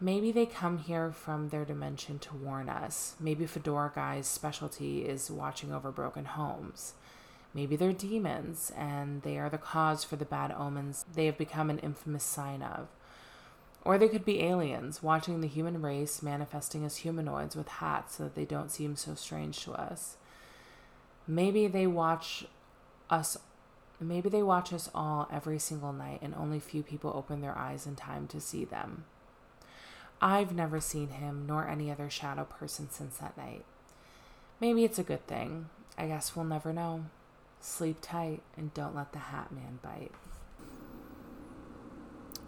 Maybe 0.00 0.30
they 0.30 0.46
come 0.46 0.78
here 0.78 1.10
from 1.10 1.48
their 1.48 1.64
dimension 1.64 2.20
to 2.20 2.36
warn 2.36 2.68
us. 2.68 3.16
Maybe 3.18 3.46
Fedora 3.46 3.90
Guy's 3.92 4.28
specialty 4.28 5.04
is 5.04 5.30
watching 5.30 5.72
over 5.72 5.90
broken 5.90 6.24
homes. 6.24 6.94
Maybe 7.52 7.74
they're 7.74 7.92
demons 7.92 8.70
and 8.76 9.22
they 9.22 9.38
are 9.38 9.50
the 9.50 9.58
cause 9.58 10.04
for 10.04 10.14
the 10.14 10.24
bad 10.24 10.52
omens 10.52 11.04
they 11.12 11.26
have 11.26 11.36
become 11.36 11.68
an 11.68 11.80
infamous 11.80 12.22
sign 12.22 12.62
of. 12.62 12.86
Or 13.84 13.98
they 13.98 14.08
could 14.08 14.24
be 14.24 14.42
aliens, 14.42 15.02
watching 15.02 15.40
the 15.40 15.48
human 15.48 15.82
race 15.82 16.22
manifesting 16.22 16.84
as 16.84 16.98
humanoids 16.98 17.56
with 17.56 17.68
hats 17.68 18.16
so 18.16 18.24
that 18.24 18.34
they 18.36 18.44
don't 18.44 18.70
seem 18.70 18.94
so 18.94 19.14
strange 19.14 19.64
to 19.64 19.72
us. 19.72 20.16
Maybe 21.26 21.66
they 21.66 21.86
watch 21.86 22.46
us 23.10 23.38
Maybe 24.00 24.28
they 24.28 24.44
watch 24.44 24.72
us 24.72 24.88
all 24.94 25.28
every 25.32 25.58
single 25.58 25.92
night 25.92 26.20
and 26.22 26.32
only 26.34 26.60
few 26.60 26.84
people 26.84 27.12
open 27.16 27.40
their 27.40 27.58
eyes 27.58 27.84
in 27.84 27.96
time 27.96 28.28
to 28.28 28.40
see 28.40 28.64
them. 28.64 29.06
I've 30.20 30.54
never 30.54 30.80
seen 30.80 31.08
him 31.08 31.44
nor 31.46 31.68
any 31.68 31.90
other 31.90 32.10
shadow 32.10 32.44
person 32.44 32.88
since 32.90 33.18
that 33.18 33.36
night. 33.36 33.64
Maybe 34.60 34.84
it's 34.84 34.98
a 34.98 35.04
good 35.04 35.26
thing. 35.26 35.68
I 35.96 36.06
guess 36.06 36.34
we'll 36.34 36.44
never 36.44 36.72
know. 36.72 37.04
Sleep 37.60 37.98
tight 38.00 38.42
and 38.56 38.74
don't 38.74 38.96
let 38.96 39.12
the 39.12 39.18
hat 39.18 39.52
man 39.52 39.78
bite. 39.82 40.12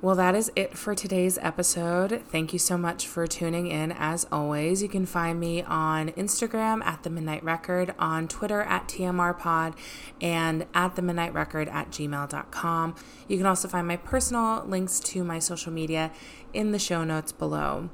Well, 0.02 0.14
that 0.14 0.34
is 0.34 0.50
it 0.56 0.78
for 0.78 0.94
today's 0.94 1.36
episode. 1.42 2.22
Thank 2.30 2.54
you 2.54 2.58
so 2.58 2.78
much 2.78 3.06
for 3.06 3.26
tuning 3.26 3.66
in. 3.66 3.92
As 3.92 4.26
always, 4.32 4.82
you 4.82 4.88
can 4.88 5.04
find 5.04 5.38
me 5.38 5.60
on 5.62 6.08
Instagram 6.12 6.82
at 6.86 7.02
The 7.02 7.10
Midnight 7.10 7.44
Record, 7.44 7.94
on 7.98 8.26
Twitter 8.26 8.62
at 8.62 8.88
TMR 8.88 9.38
Pod, 9.38 9.74
and 10.18 10.64
at 10.72 10.96
The 10.96 11.02
Midnight 11.02 11.34
Record 11.34 11.68
at 11.68 11.90
gmail.com. 11.90 12.94
You 13.28 13.36
can 13.36 13.44
also 13.44 13.68
find 13.68 13.86
my 13.86 13.98
personal 13.98 14.64
links 14.64 15.00
to 15.00 15.22
my 15.22 15.38
social 15.38 15.70
media 15.70 16.12
in 16.54 16.72
the 16.72 16.78
show 16.78 17.04
notes 17.04 17.30
below. 17.30 17.90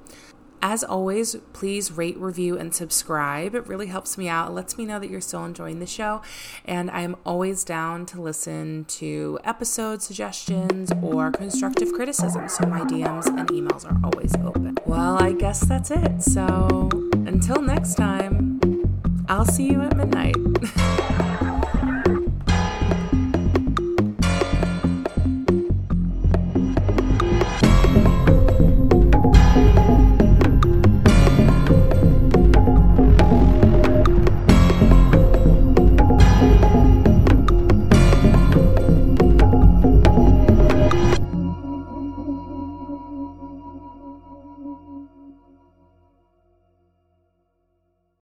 As 0.69 0.83
always, 0.83 1.37
please 1.53 1.93
rate, 1.93 2.19
review, 2.19 2.59
and 2.59 2.75
subscribe. 2.75 3.55
It 3.55 3.69
really 3.69 3.87
helps 3.87 4.19
me 4.19 4.29
out. 4.29 4.49
It 4.49 4.53
lets 4.53 4.77
me 4.77 4.85
know 4.85 4.99
that 4.99 5.09
you're 5.09 5.21
still 5.21 5.45
enjoying 5.45 5.79
the 5.79 5.87
show. 5.87 6.23
And 6.65 6.91
I'm 6.91 7.15
always 7.25 7.63
down 7.63 8.05
to 8.07 8.21
listen 8.21 8.85
to 8.87 9.39
episode 9.45 10.03
suggestions 10.03 10.91
or 11.01 11.31
constructive 11.31 11.93
criticism. 11.93 12.49
So 12.49 12.67
my 12.67 12.81
DMs 12.81 13.27
and 13.27 13.49
emails 13.51 13.89
are 13.89 13.97
always 14.03 14.35
open. 14.45 14.77
Well, 14.87 15.23
I 15.23 15.35
guess 15.35 15.61
that's 15.61 15.93
it. 15.93 16.21
So 16.21 16.89
until 17.13 17.63
next 17.63 17.95
time, 17.95 18.61
I'll 19.29 19.47
see 19.47 19.71
you 19.71 19.83
at 19.83 19.97
midnight. 19.97 20.35